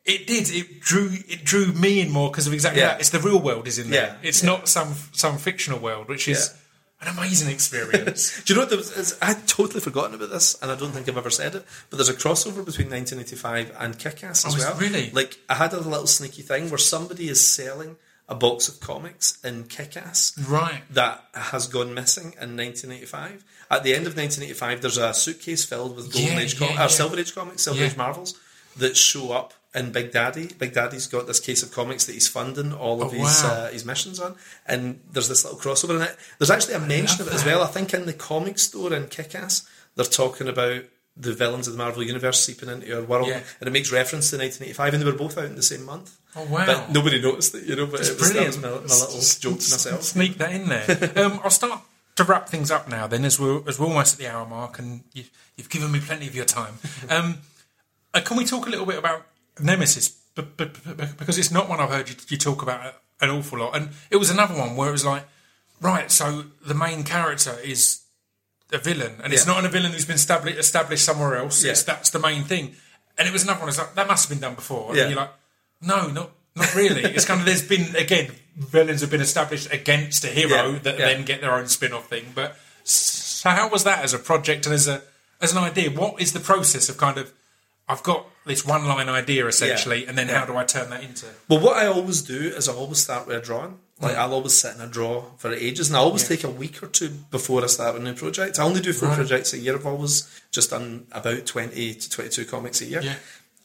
[0.05, 0.51] it did.
[0.51, 2.99] It drew it drew me in more because of exactly that.
[3.01, 4.17] It's the real world is in there.
[4.25, 6.53] It's not some some fictional world, which is
[7.01, 8.43] an amazing experience.
[8.45, 8.77] Do you know what?
[8.77, 11.65] Was, I'd totally forgotten about this, and I don't think I've ever said it.
[11.91, 14.77] But there's a crossover between 1985 and Kick-Ass as Oh, well.
[14.79, 15.11] really?
[15.11, 17.97] Like I had a little sneaky thing where somebody is selling
[18.29, 20.83] a box of comics in Kick-Ass right.
[20.91, 23.45] that has gone missing in 1985.
[23.71, 26.77] At the end of 1985, there's a suitcase filled with Golden Yeah, Age yeah, com-
[26.77, 26.87] yeah.
[26.87, 27.87] or Silver Age comics, Silver Yeah.
[27.87, 28.39] Age Marvels
[28.79, 30.47] that show up in Big Daddy.
[30.59, 33.51] Big Daddy's got this case of comics that he's funding all of Oh, his wow.
[33.53, 34.35] uh, his missions on,
[34.67, 36.17] and there's this little crossover in it.
[36.39, 37.63] There's actually a mention of it as well.
[37.63, 40.83] I think in the comic store in Kick-Ass, they're talking about
[41.19, 43.41] the villains of the Marvel Universe seeping into our world, Yeah.
[43.61, 46.17] and it makes reference to 1985, and they were both out in the same month.
[46.35, 46.67] Oh wow.
[46.67, 47.87] But nobody noticed it, you know.
[47.87, 48.57] But It's it was, that brilliant.
[48.57, 50.03] was my, my little joke to myself.
[50.03, 51.13] Sneak that in there.
[51.25, 51.81] um, I'll start
[52.17, 53.07] to wrap things up now.
[53.07, 55.25] Then, as we're as we're almost at the hour mark, and you,
[55.57, 56.75] you've given me plenty of your time.
[57.11, 57.39] Um,
[58.13, 59.27] uh, can we talk a little bit about
[59.61, 60.09] Nemesis?
[60.35, 63.59] But, but, but- because it's not one I've heard you, you talk about an awful
[63.59, 65.25] lot, and it was another one where it was like,
[65.81, 68.03] right, so the main character is
[68.73, 69.55] a villain, and it's Yeah.
[69.55, 71.65] not a villain who's been established, established somewhere else.
[71.65, 72.75] It's, that's the main thing.
[73.19, 73.69] And it was another one.
[73.71, 74.89] It's like that must have been done before.
[74.91, 75.07] And Yeah.
[75.09, 75.31] you're like,
[75.81, 77.03] no, not not really.
[77.05, 80.99] it's kind of there's been again villains have been established against a hero Yeah, that
[80.99, 81.07] yeah.
[81.07, 82.33] then get their own spin-off thing.
[82.35, 85.03] But so how was that as a project and as a
[85.41, 85.91] as an idea?
[85.91, 87.33] What is the process of kind of
[87.89, 90.41] I've got this one line idea essentially, and then Yeah.
[90.41, 91.27] how do I turn that into?
[91.49, 93.79] Well, what I always do is I always start with a drawing.
[94.01, 96.29] Like I'll always sit in a draw for ages, and I always Yeah.
[96.29, 98.59] take a week or two before I start a new project.
[98.59, 99.17] I only do four Right.
[99.17, 99.75] projects a year.
[99.75, 103.15] I've always just done about twenty to twenty-two comics a year, Yeah.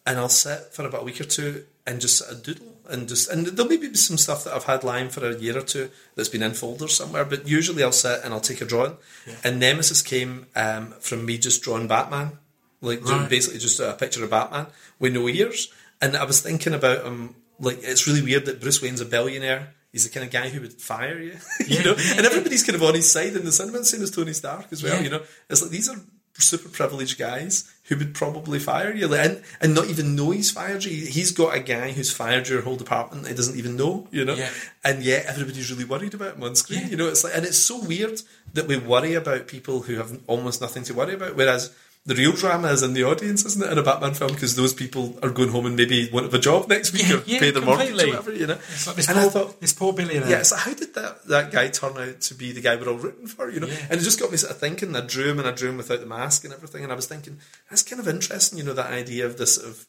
[0.06, 3.46] and I'll sit for about a week or two and just doodle and just and
[3.48, 6.30] there'll maybe be some stuff that I've had lying for a year or two that's
[6.30, 7.26] been in folders somewhere.
[7.26, 8.98] But usually I'll sit and I'll take a drawing.
[9.44, 12.38] And Nemesis came um, from me just drawing Batman,
[12.82, 13.30] like Right.
[13.30, 14.68] basically just a picture of Batman
[15.00, 15.70] with no ears.
[16.02, 17.36] And I was thinking about him.
[17.60, 19.74] Like it's really weird that Bruce Wayne's a billionaire.
[19.92, 21.34] He's the kind of guy who would fire you,
[21.68, 21.96] you Yeah, know.
[21.98, 24.68] yeah, and everybody's kind of on his side in the cinema, same as Tony Stark
[24.72, 24.96] as well.
[24.96, 25.02] Yeah.
[25.02, 25.98] You know, it's like these are
[26.36, 30.50] super privileged guys who would probably fire you, like, and, and not even know he's
[30.50, 31.06] fired you.
[31.06, 33.28] He's got a guy who's fired your whole department.
[33.28, 34.38] He doesn't even know, you know.
[34.84, 36.88] And yet everybody's really worried about him on screen.
[36.88, 38.22] You know, it's like, and it's so weird
[38.54, 41.76] that we worry about people who have almost nothing to worry about, whereas.
[42.04, 44.34] The real drama is in the audience, isn't it, in a Batman film?
[44.34, 47.18] Because those people are going home and maybe won't have a job next week Yeah,
[47.18, 48.56] or yeah, pay their mortgage or whatever, you know.
[48.56, 50.28] It's like and poor, I thought, this poor billionaire.
[50.28, 52.98] yeah, so how did that, that guy turn out to be the guy we're all
[52.98, 53.68] rooting for, you know?
[53.68, 53.86] Yeah.
[53.92, 54.96] And it just got me sort of thinking.
[54.96, 57.06] I drew him and I drew him without the mask and everything, and I was
[57.06, 57.38] thinking,
[57.70, 59.86] that's kind of interesting, you know, that idea of this sort of,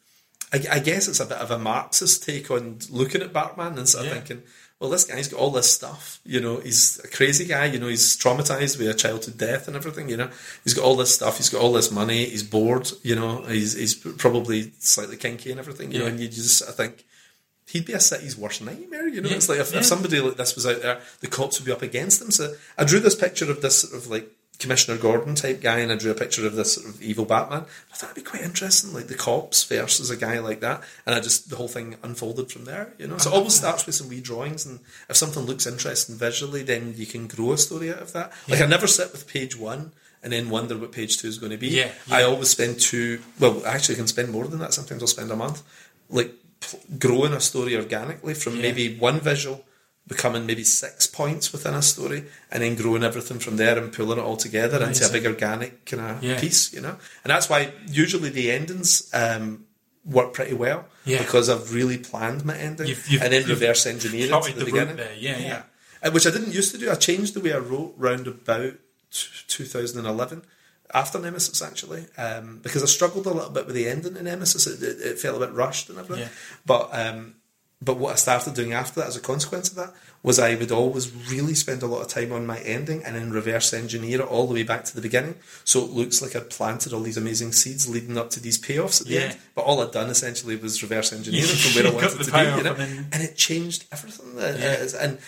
[0.52, 3.88] I, I guess it's a bit of a Marxist take on looking at Batman and
[3.88, 4.42] sort of thinking,
[4.82, 7.86] well, this guy's got all this stuff, you know, he's a crazy guy, you know,
[7.86, 10.28] he's traumatized with a childhood death and everything, you know,
[10.64, 13.74] he's got all this stuff, he's got all this money, he's bored, you know, he's,
[13.74, 17.04] he's probably slightly kinky and everything, you know, and you just of think,
[17.68, 19.06] he'd be a city's worst nightmare.
[19.06, 19.78] You know, Yeah, it's like if, yeah.
[19.78, 22.32] if somebody like this was out there, the cops would be up against him.
[22.32, 24.28] So I drew this picture of this sort of like
[24.62, 27.64] Commissioner Gordon type guy, and I drew a picture of this sort of evil Batman.
[27.92, 31.14] I thought it'd be quite interesting, like the cops versus a guy like that, and
[31.14, 32.94] I just the whole thing unfolded from there.
[32.98, 33.68] You know, so it always uh-huh.
[33.68, 37.52] starts with some wee drawings, and if something looks interesting visually, then you can grow
[37.52, 38.32] a story out of that.
[38.48, 39.92] Like I never sit with page one.
[40.24, 41.66] And then wonder what page two is going to be.
[41.66, 42.18] Yeah, yeah.
[42.18, 43.20] I always spend two.
[43.40, 44.72] Well, actually, I can spend more than that.
[44.72, 45.64] Sometimes I'll spend a month,
[46.08, 46.30] like
[46.96, 48.62] growing a story organically from Yeah.
[48.62, 49.64] maybe one visual
[50.06, 54.18] becoming maybe six points within a story, and then growing everything from there and pulling
[54.18, 56.40] it all together into a big organic kind of Yeah.
[56.40, 56.72] piece.
[56.72, 59.08] You know, and that's why usually the endings.
[59.14, 59.66] Um,
[60.04, 61.18] work pretty well Yeah.
[61.18, 64.58] because I've really planned my ending You've- you've- and then reverse engineer it to the,
[64.58, 64.96] the beginning.
[64.96, 65.62] there, yeah, yeah.
[66.02, 66.90] Uh, which I didn't used to do.
[66.90, 68.72] I changed the way I wrote round about
[69.12, 70.42] t- 2011
[70.92, 74.66] after Nemesis actually um, because I struggled a little bit with the ending in Nemesis.
[74.66, 76.24] It, it, it felt a bit rushed and everything.
[76.24, 76.32] Yeah.
[76.66, 77.36] But um,
[77.84, 80.70] but what I started doing after that as a consequence of that was I would
[80.70, 84.28] always really spend a lot of time on my ending and then reverse engineer it
[84.28, 85.34] all the way back to the beginning.
[85.64, 89.00] So it looks like I'd planted all these amazing seeds leading up to these payoffs
[89.00, 89.20] at the Yeah.
[89.20, 89.38] end.
[89.56, 92.30] But all I'd done essentially was reverse engineer it You from where I wanted to
[92.32, 92.38] be.
[92.58, 92.74] You know?
[92.74, 94.34] and and it changed everything.
[94.38, 94.86] Yeah.
[95.00, 95.18] And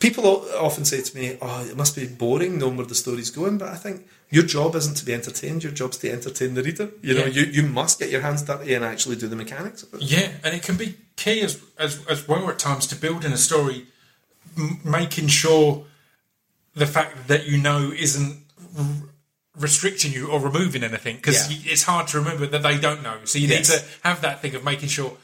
[0.00, 0.24] people
[0.58, 3.68] often say to me, "Oh, it must be boring knowing where the story's going." But
[3.68, 5.62] I think your job isn't to be entertained.
[5.64, 6.90] Your job's to entertain the reader.
[7.02, 7.42] You know, Yeah.
[7.42, 10.02] you, you must get your hands dirty and actually do the mechanics of it.
[10.02, 13.36] Yeah, and it can be key as as, as well at times to building a
[13.36, 13.86] story,
[14.56, 15.84] m- making sure
[16.74, 18.44] the fact that you know isn't
[18.78, 18.84] r-
[19.58, 21.72] restricting you or removing anything because Yeah.
[21.72, 23.18] it's hard to remember that they don't know.
[23.24, 23.68] So you Yes.
[23.68, 25.16] need to have that thing of making sure.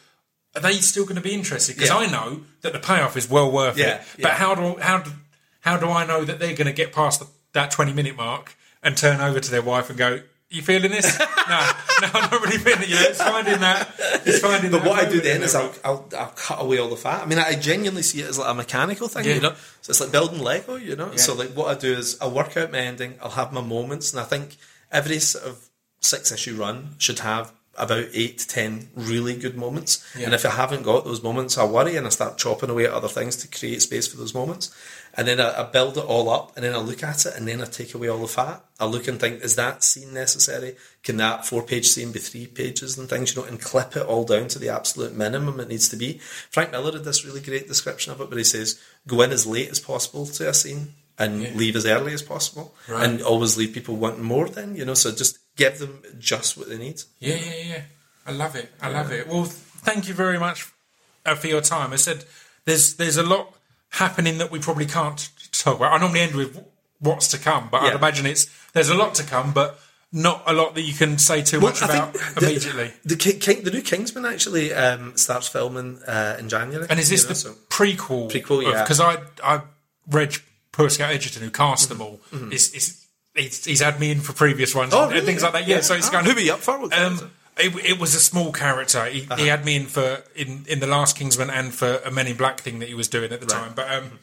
[0.56, 1.76] Are they still going to be interested?
[1.76, 1.98] Because Yeah.
[1.98, 4.00] I know that the payoff is well worth it.
[4.20, 5.12] But how do how do
[5.60, 8.55] how do I know that they're going to get past the, that twenty minute mark
[8.86, 11.26] and turn over to their wife and go, "You feeling this?" no,
[12.00, 12.88] no, I'm not really feeling it.
[12.88, 13.90] You know, it's finding that.
[14.24, 14.70] It's finding.
[14.70, 15.54] But what I do then is.
[15.54, 17.22] I'll, I'll, I'll cut away all the fat.
[17.22, 19.34] I mean, I genuinely see it as like a mechanical thing, Yeah.
[19.34, 19.54] you know.
[19.82, 21.10] So it's like building Lego, you know.
[21.10, 21.16] Yeah.
[21.16, 23.14] So like what I do is I'll work out my ending.
[23.22, 24.56] I'll have my moments, and I think
[24.92, 25.68] every sort of
[26.00, 30.02] six issue run should have about eight to ten really good moments.
[30.16, 30.26] Yeah.
[30.26, 32.92] And if I haven't got those moments, I worry and I start chopping away at
[32.92, 34.74] other things to create space for those moments.
[35.16, 37.48] And then I, I build it all up, and then I look at it, and
[37.48, 38.62] then I take away all the fat.
[38.78, 40.76] I look and think, is that scene necessary?
[41.02, 44.04] Can that four page scene be three pages and things, you know, and clip it
[44.06, 46.18] all down to the absolute minimum it needs to be?
[46.50, 49.46] Frank Miller had this really great description of it where he says, go in as
[49.46, 51.50] late as possible to a scene and Yeah.
[51.54, 53.02] leave as early as possible, Right.
[53.08, 54.48] and always leave people wanting more.
[54.50, 57.00] Then you know, so just give them just what they need.
[57.20, 57.82] Yeah, yeah, yeah.
[58.26, 58.70] I love it.
[58.82, 59.26] I love it.
[59.28, 60.66] Well, thank you very much
[61.24, 61.94] uh, for your time.
[61.94, 62.26] I said
[62.66, 63.54] there's there's a lot
[63.90, 65.92] happening that we probably can't talk about.
[65.92, 66.62] I normally end with
[67.00, 69.78] what's to come, but I'd imagine it's there's a lot to come, but
[70.12, 72.92] not a lot that you can say too much I about the- immediately.
[73.04, 76.86] The, King, the new Kingsman actually um, starts filming uh, in January.
[76.88, 78.30] And is this you know, the so- prequel?
[78.30, 78.82] Prequel, yeah.
[78.82, 79.62] Because I I
[80.08, 80.36] read
[80.72, 82.20] Poerscout-Edgerton, who cast them all.
[82.32, 82.52] Mm-hmm.
[82.52, 85.26] Is is he's, he's had me in for previous ones Oh, and really?
[85.26, 85.66] things like that.
[85.66, 86.24] Yeah, so it's Ah, going.
[86.24, 86.78] who be up for?
[86.78, 89.04] What kind of- Um, it, it was a small character.
[89.06, 89.36] He, Uh-huh.
[89.36, 92.36] he had me in for in, in the last Kingsman and for a Men in
[92.36, 93.62] Black thing that he was doing at the Right.
[93.64, 93.72] time.
[93.74, 94.18] But um,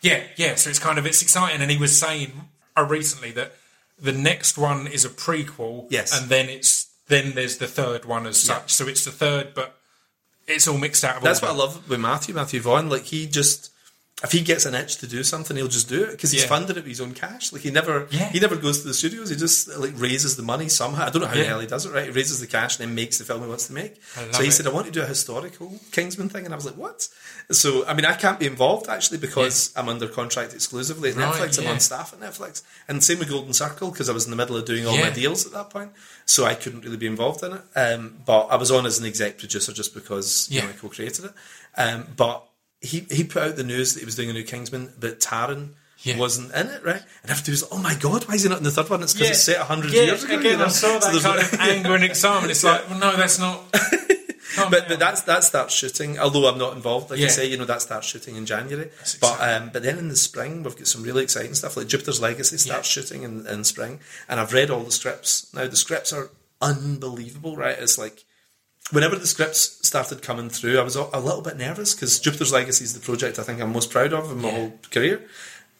[0.00, 0.54] yeah, yeah.
[0.56, 1.60] So it's kind of it's exciting.
[1.62, 2.32] And he was saying
[2.76, 3.52] uh, recently that
[4.00, 5.86] the next one is a prequel.
[5.90, 6.18] Yes.
[6.18, 8.72] and then it's then there's the third one as such.
[8.72, 9.76] So it's the third, but
[10.48, 11.16] it's all mixed out.
[11.18, 11.50] Of That's what.
[11.50, 12.88] I love with Matthew, Matthew Vaughn.
[12.88, 13.70] Like he just,
[14.24, 16.48] if he gets an itch to do something, he'll just do it because he's Yeah.
[16.48, 17.52] funded it with his own cash.
[17.52, 18.30] Like he never, Yeah.
[18.30, 19.28] he never goes to the studios.
[19.28, 21.06] He just like raises the money somehow.
[21.06, 21.92] I don't know how the hell he does it.
[21.92, 24.00] Right, he raises the cash and then makes the film he wants to make.
[24.32, 24.52] So he it.
[24.52, 27.08] said, "I want to do a historical Kingsman thing," and I was like, "What?"
[27.50, 31.34] So I mean, I can't be involved actually because I'm under contract exclusively at Right,
[31.34, 31.58] Netflix.
[31.60, 34.36] I'm on staff at Netflix, and same with Golden Circle because I was in the
[34.36, 35.90] middle of doing all my deals at that point,
[36.24, 37.62] so I couldn't really be involved in it.
[37.76, 41.26] Um, but I was on as an exec producer just because you know, I co-created
[41.26, 41.32] it.
[41.76, 42.42] Um, but
[42.80, 45.70] he he put out the news that he was doing a new Kingsman, but Taron
[46.02, 46.18] Yeah.
[46.18, 47.02] wasn't in it, right?
[47.22, 49.02] And everybody was like, "Oh my god, why is he not in the third one?"
[49.02, 49.32] It's because Yeah.
[49.32, 50.38] it's set hundred Yeah, years ago.
[50.38, 50.64] again, you know?
[50.66, 52.50] I saw that there's- kind of anger and excitement.
[52.50, 53.62] It's like, well, no, that's not.
[54.70, 56.18] But, but that's that starts shooting.
[56.18, 57.26] Although I'm not involved, like Yeah.
[57.26, 58.90] I say, you know that starts shooting in January.
[58.98, 61.76] That's But um, but then in the spring we've got some really exciting stuff.
[61.76, 65.52] Like Jupiter's Legacy starts shooting in, in spring, and I've read all the scripts.
[65.52, 66.30] Now the scripts are
[66.62, 67.76] unbelievable, right?
[67.78, 68.24] It's like
[68.90, 72.84] whenever the scripts started coming through, I was a, little bit nervous because Jupiter's Legacy
[72.84, 74.54] is the project I think I'm most proud of in my Yeah.
[74.56, 75.22] whole career.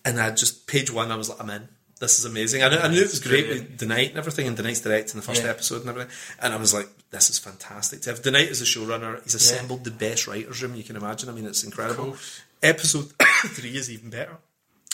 [0.04, 1.68] And I just page one, I was like, I'm in.
[1.98, 2.62] This is amazing.
[2.62, 5.26] I knew, I knew it was great with DeKnight and everything, and DeKnight's directing the
[5.26, 5.48] first Yeah.
[5.50, 6.12] episode and everything.
[6.40, 8.02] And I was like, this is fantastic.
[8.02, 11.28] To have Denight as a showrunner, he's assembled the best writer's room you can imagine.
[11.28, 12.16] I mean, it's incredible.
[12.62, 13.12] Episode
[13.46, 14.36] three is even better.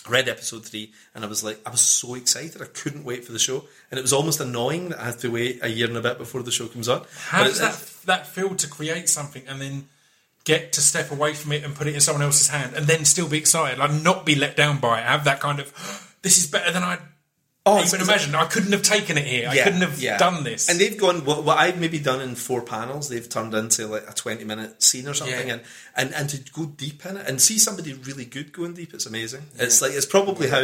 [0.07, 2.61] I read episode three and I was like, I was so excited.
[2.61, 3.65] I couldn't wait for the show.
[3.91, 6.19] And it was almost annoying that I had to wait a year and a bit
[6.19, 7.05] before the show comes on.
[7.29, 9.87] How But does that that feel to create something and then
[10.45, 13.05] get to step away from it and put it in someone else's hand and then
[13.05, 15.73] still be excited, like not be let down by it, have that kind of
[16.23, 16.99] this is better than I
[17.65, 18.35] Oh, you can imagine.
[18.35, 19.49] I couldn't have taken it here.
[19.49, 20.19] I couldn't have yeah.
[20.19, 20.69] done this.
[20.69, 23.09] And they've gone what, what I've maybe done in four panels.
[23.09, 25.55] They've turned into like a twenty minute scene or something, Yeah.
[25.55, 25.63] and,
[25.95, 29.07] and and to go deep in it and see somebody really good going deep, it's
[29.07, 29.43] amazing.
[29.57, 30.59] It's like it's probably how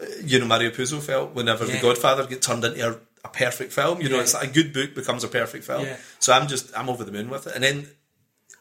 [0.00, 1.74] uh, you know Mario Puzo felt whenever Yeah.
[1.76, 4.00] The Godfather get turned into a, a perfect film.
[4.00, 4.22] You know, Yeah.
[4.22, 5.86] it's like a good book becomes a perfect film.
[5.86, 5.96] Yeah.
[6.20, 7.88] So I'm just I'm over the moon with it, and then.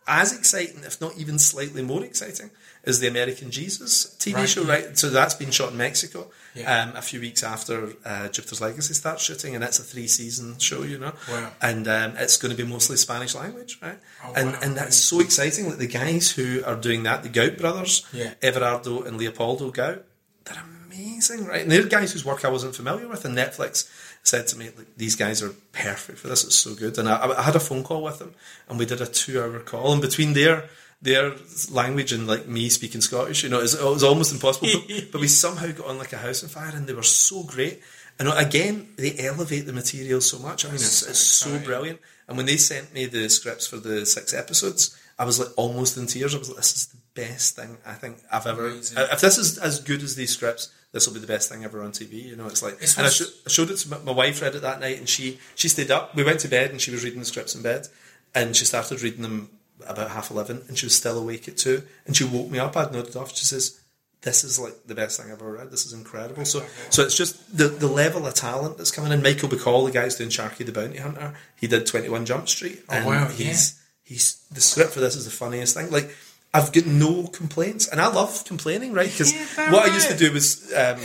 [0.08, 2.50] As exciting, if not even slightly more exciting,
[2.84, 4.98] is the American Jesus TV Right, show, right?
[4.98, 6.84] So that's been shot in Mexico Yeah.
[6.90, 10.58] um, a few weeks after uh, Jupiter's Legacy starts shooting, and it's a three season
[10.58, 11.14] show, you know.
[11.30, 11.52] Wow.
[11.62, 14.00] And um, it's going to be mostly Spanish language, right?
[14.26, 15.70] Oh, and wow, and that's so exciting.
[15.70, 18.34] Like the guys who are doing that, the Gout brothers, Yeah.
[18.42, 20.04] Everardo and Leopoldo Gout,
[20.46, 21.62] they're amazing, right?
[21.62, 23.88] And they're guys whose work I wasn't familiar with, and Netflix
[24.24, 26.44] said to me, like, these guys are perfect for this.
[26.44, 26.98] It's so good.
[26.98, 28.34] And I, I had a phone call with them,
[28.68, 30.66] and we did a two hour call, and between their
[31.02, 31.34] their
[31.72, 34.70] language and like me speaking Scottish, you know, it was, it was almost impossible.
[34.88, 37.44] but, but we somehow got on like a house on fire, and they were so
[37.44, 37.82] great.
[38.20, 40.64] And again, they elevate the material so much.
[40.64, 42.00] I mean, it's, it's so brilliant.
[42.28, 45.98] And when they sent me the scripts for the six episodes, I was like almost
[45.98, 46.36] in tears.
[46.36, 48.68] I was like, this is the best thing I think I've ever.
[48.68, 48.98] Amazing.
[49.12, 51.82] If this is as good as these scripts, this will be the best thing ever
[51.82, 52.24] on TV.
[52.24, 52.76] You know, it's like.
[52.80, 54.42] It's and I, sho- I showed it to my, my wife.
[54.42, 56.14] Read it that night, and she she stayed up.
[56.14, 57.88] We went to bed, and she was reading the scripts in bed,
[58.36, 59.50] and she started reading them
[59.88, 62.76] about half eleven, and she was still awake at two, and she woke me up.
[62.78, 63.36] I'd nodded off.
[63.36, 63.78] She says.
[64.24, 65.72] This is like the best thing I've ever read.
[65.72, 66.46] This is incredible.
[66.46, 69.24] So, so it's just the the level of talent that's coming in.
[69.24, 72.48] Michael Bacall, the guy who's doing Sharky the Bounty Hunter, he did Twenty One Jump
[72.48, 75.90] Street, and Oh, wow, he's he's the script for this is the funniest thing.
[75.90, 76.16] Like
[76.54, 79.10] I've got no complaints, and I love complaining, right?
[79.10, 81.00] Because Yeah, what I used to do was um,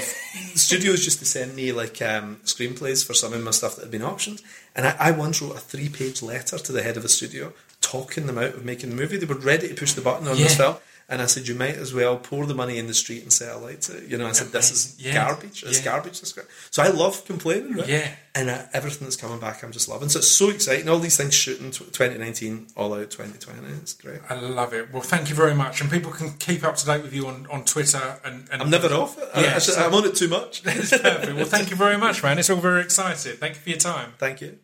[0.55, 3.91] studios used to send me like um, screenplays for some of my stuff that had
[3.91, 4.43] been optioned,
[4.75, 7.55] and I, I once wrote a three-page letter to the head of a studio
[7.87, 9.17] talking them out of making the movie.
[9.17, 10.65] They were ready to push the button on this Yeah.
[10.65, 10.77] film.
[11.09, 13.33] And I said, you might as well pour the money in the street and
[13.63, 14.09] light it.
[14.11, 15.15] You know, I said, this is Yeah.
[15.15, 15.63] garbage.
[15.63, 15.85] It's Yeah.
[15.85, 16.35] garbage, this.
[16.73, 17.87] So I love complaining, right?
[17.89, 18.09] Yeah.
[18.35, 20.09] And uh, everything that's coming back, I'm just loving.
[20.09, 20.89] So it's so exciting.
[20.89, 23.73] All these things shooting 2019, all out 2020.
[23.81, 24.19] It's great.
[24.29, 24.93] I love it.
[24.93, 25.81] Well, thank you very much.
[25.81, 28.19] And people can keep up to date with you on, on Twitter.
[28.25, 29.29] And, and I'm never off it.
[29.37, 30.63] Yeah, I, should- so- I'm on it too much.
[30.67, 31.35] It's perfect.
[31.37, 32.37] Well, thank you very much, man.
[32.41, 33.37] It's all very exciting.
[33.37, 34.15] Thank you for your time.
[34.19, 34.59] Thank you.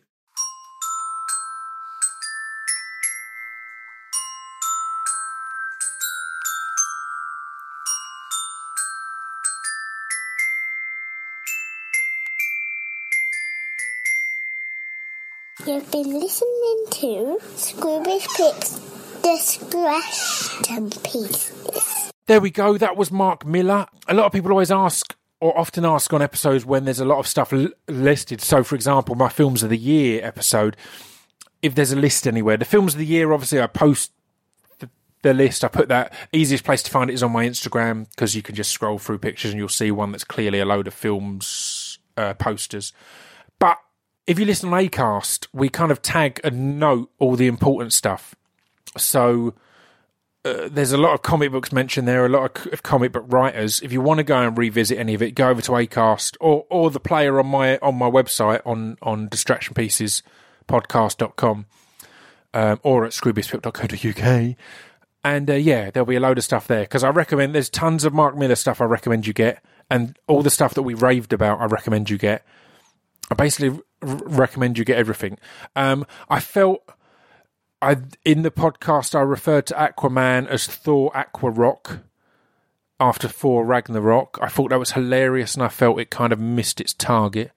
[15.65, 22.11] You've been listening to Scroobius Pip's Distraction Pieces.
[22.27, 22.77] There we go.
[22.77, 23.87] That was Mark Millar.
[24.09, 27.19] A lot of people always ask, or often ask on episodes when there's a lot
[27.19, 28.41] of stuff l- listed.
[28.41, 30.75] So, for example, my Films of the Year episode,
[31.61, 34.11] if there's a list anywhere, the Films of the Year, obviously, I post
[34.79, 34.89] the,
[35.21, 35.63] the list.
[35.63, 38.55] I put that easiest place to find it is on my Instagram because you can
[38.55, 42.33] just scroll through pictures and you'll see one that's clearly a load of films uh,
[42.33, 42.91] posters.
[44.25, 48.35] If you listen on Acast, we kind of tag and note all the important stuff.
[48.97, 49.53] So
[50.45, 53.81] uh, there's a lot of comic books mentioned there, a lot of, comic book writers.
[53.81, 56.65] If you want to go and revisit any of it, go over to Acast or
[56.69, 61.65] or the player on my on my website on on distractionpiecespodcast.com
[62.53, 64.55] um, or at scroobiuspip.co.uk.
[65.23, 67.55] And uh, yeah, there'll be a load of stuff there because I recommend.
[67.55, 70.83] There's tons of Mark Millar stuff I recommend you get, and all the stuff that
[70.83, 72.45] we raved about, I recommend you get.
[73.31, 75.37] I basically recommend you get everything.
[75.75, 76.83] Um, I felt
[77.81, 81.99] I in the podcast I referred to Aquaman as Thor Aqua Rock
[82.99, 84.39] after Thor Ragnarok.
[84.41, 87.51] I thought that was hilarious, and I felt it kind of missed its target.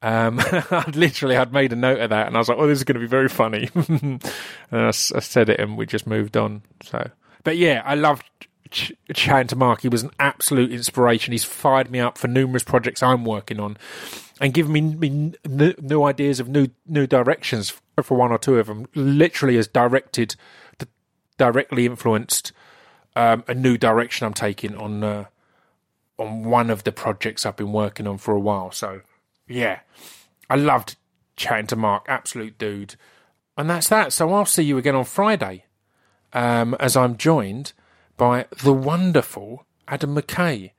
[0.00, 0.40] Um,
[0.70, 2.84] I'd literally I'd made a note of that, and I was like, "Oh, this is
[2.84, 4.22] going to be very funny." and
[4.70, 6.62] I said it, and we just moved on.
[6.82, 7.10] So,
[7.44, 8.24] but yeah, I loved
[8.70, 8.92] ch-
[9.56, 9.82] Mark.
[9.82, 11.32] He was an absolute inspiration.
[11.32, 13.76] He's fired me up for numerous projects I'm working on,
[14.42, 18.58] and given me, me new, new ideas of new new directions for one or two
[18.58, 18.88] of them.
[18.96, 20.34] Literally, has directed,
[21.38, 22.50] directly influenced
[23.14, 25.26] um, a new direction I'm taking on uh,
[26.18, 28.72] on one of the projects I've been working on for a while.
[28.72, 29.02] So
[29.46, 29.80] yeah,
[30.50, 30.96] I loved
[31.36, 32.96] chatting to Mark, absolute dude.
[33.56, 34.12] And that's that.
[34.12, 35.66] So I'll see you again on Friday,
[36.32, 37.74] um, as I'm joined
[38.16, 40.72] by the wonderful Adam McKay,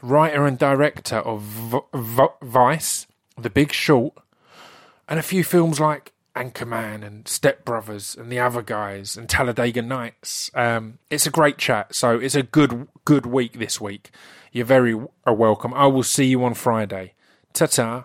[0.00, 3.06] writer and director of v- v- Vice,
[3.42, 4.14] The Big Short,
[5.08, 9.82] and a few films like Anchorman and Step Brothers and the other guys and Talladega
[9.82, 10.50] Nights.
[10.54, 11.94] Um, it's a great chat.
[11.94, 14.10] So it's a good good week this week.
[14.52, 15.74] You're very w- welcome.
[15.74, 17.14] I will see you on Friday.
[17.52, 18.04] Ta ta.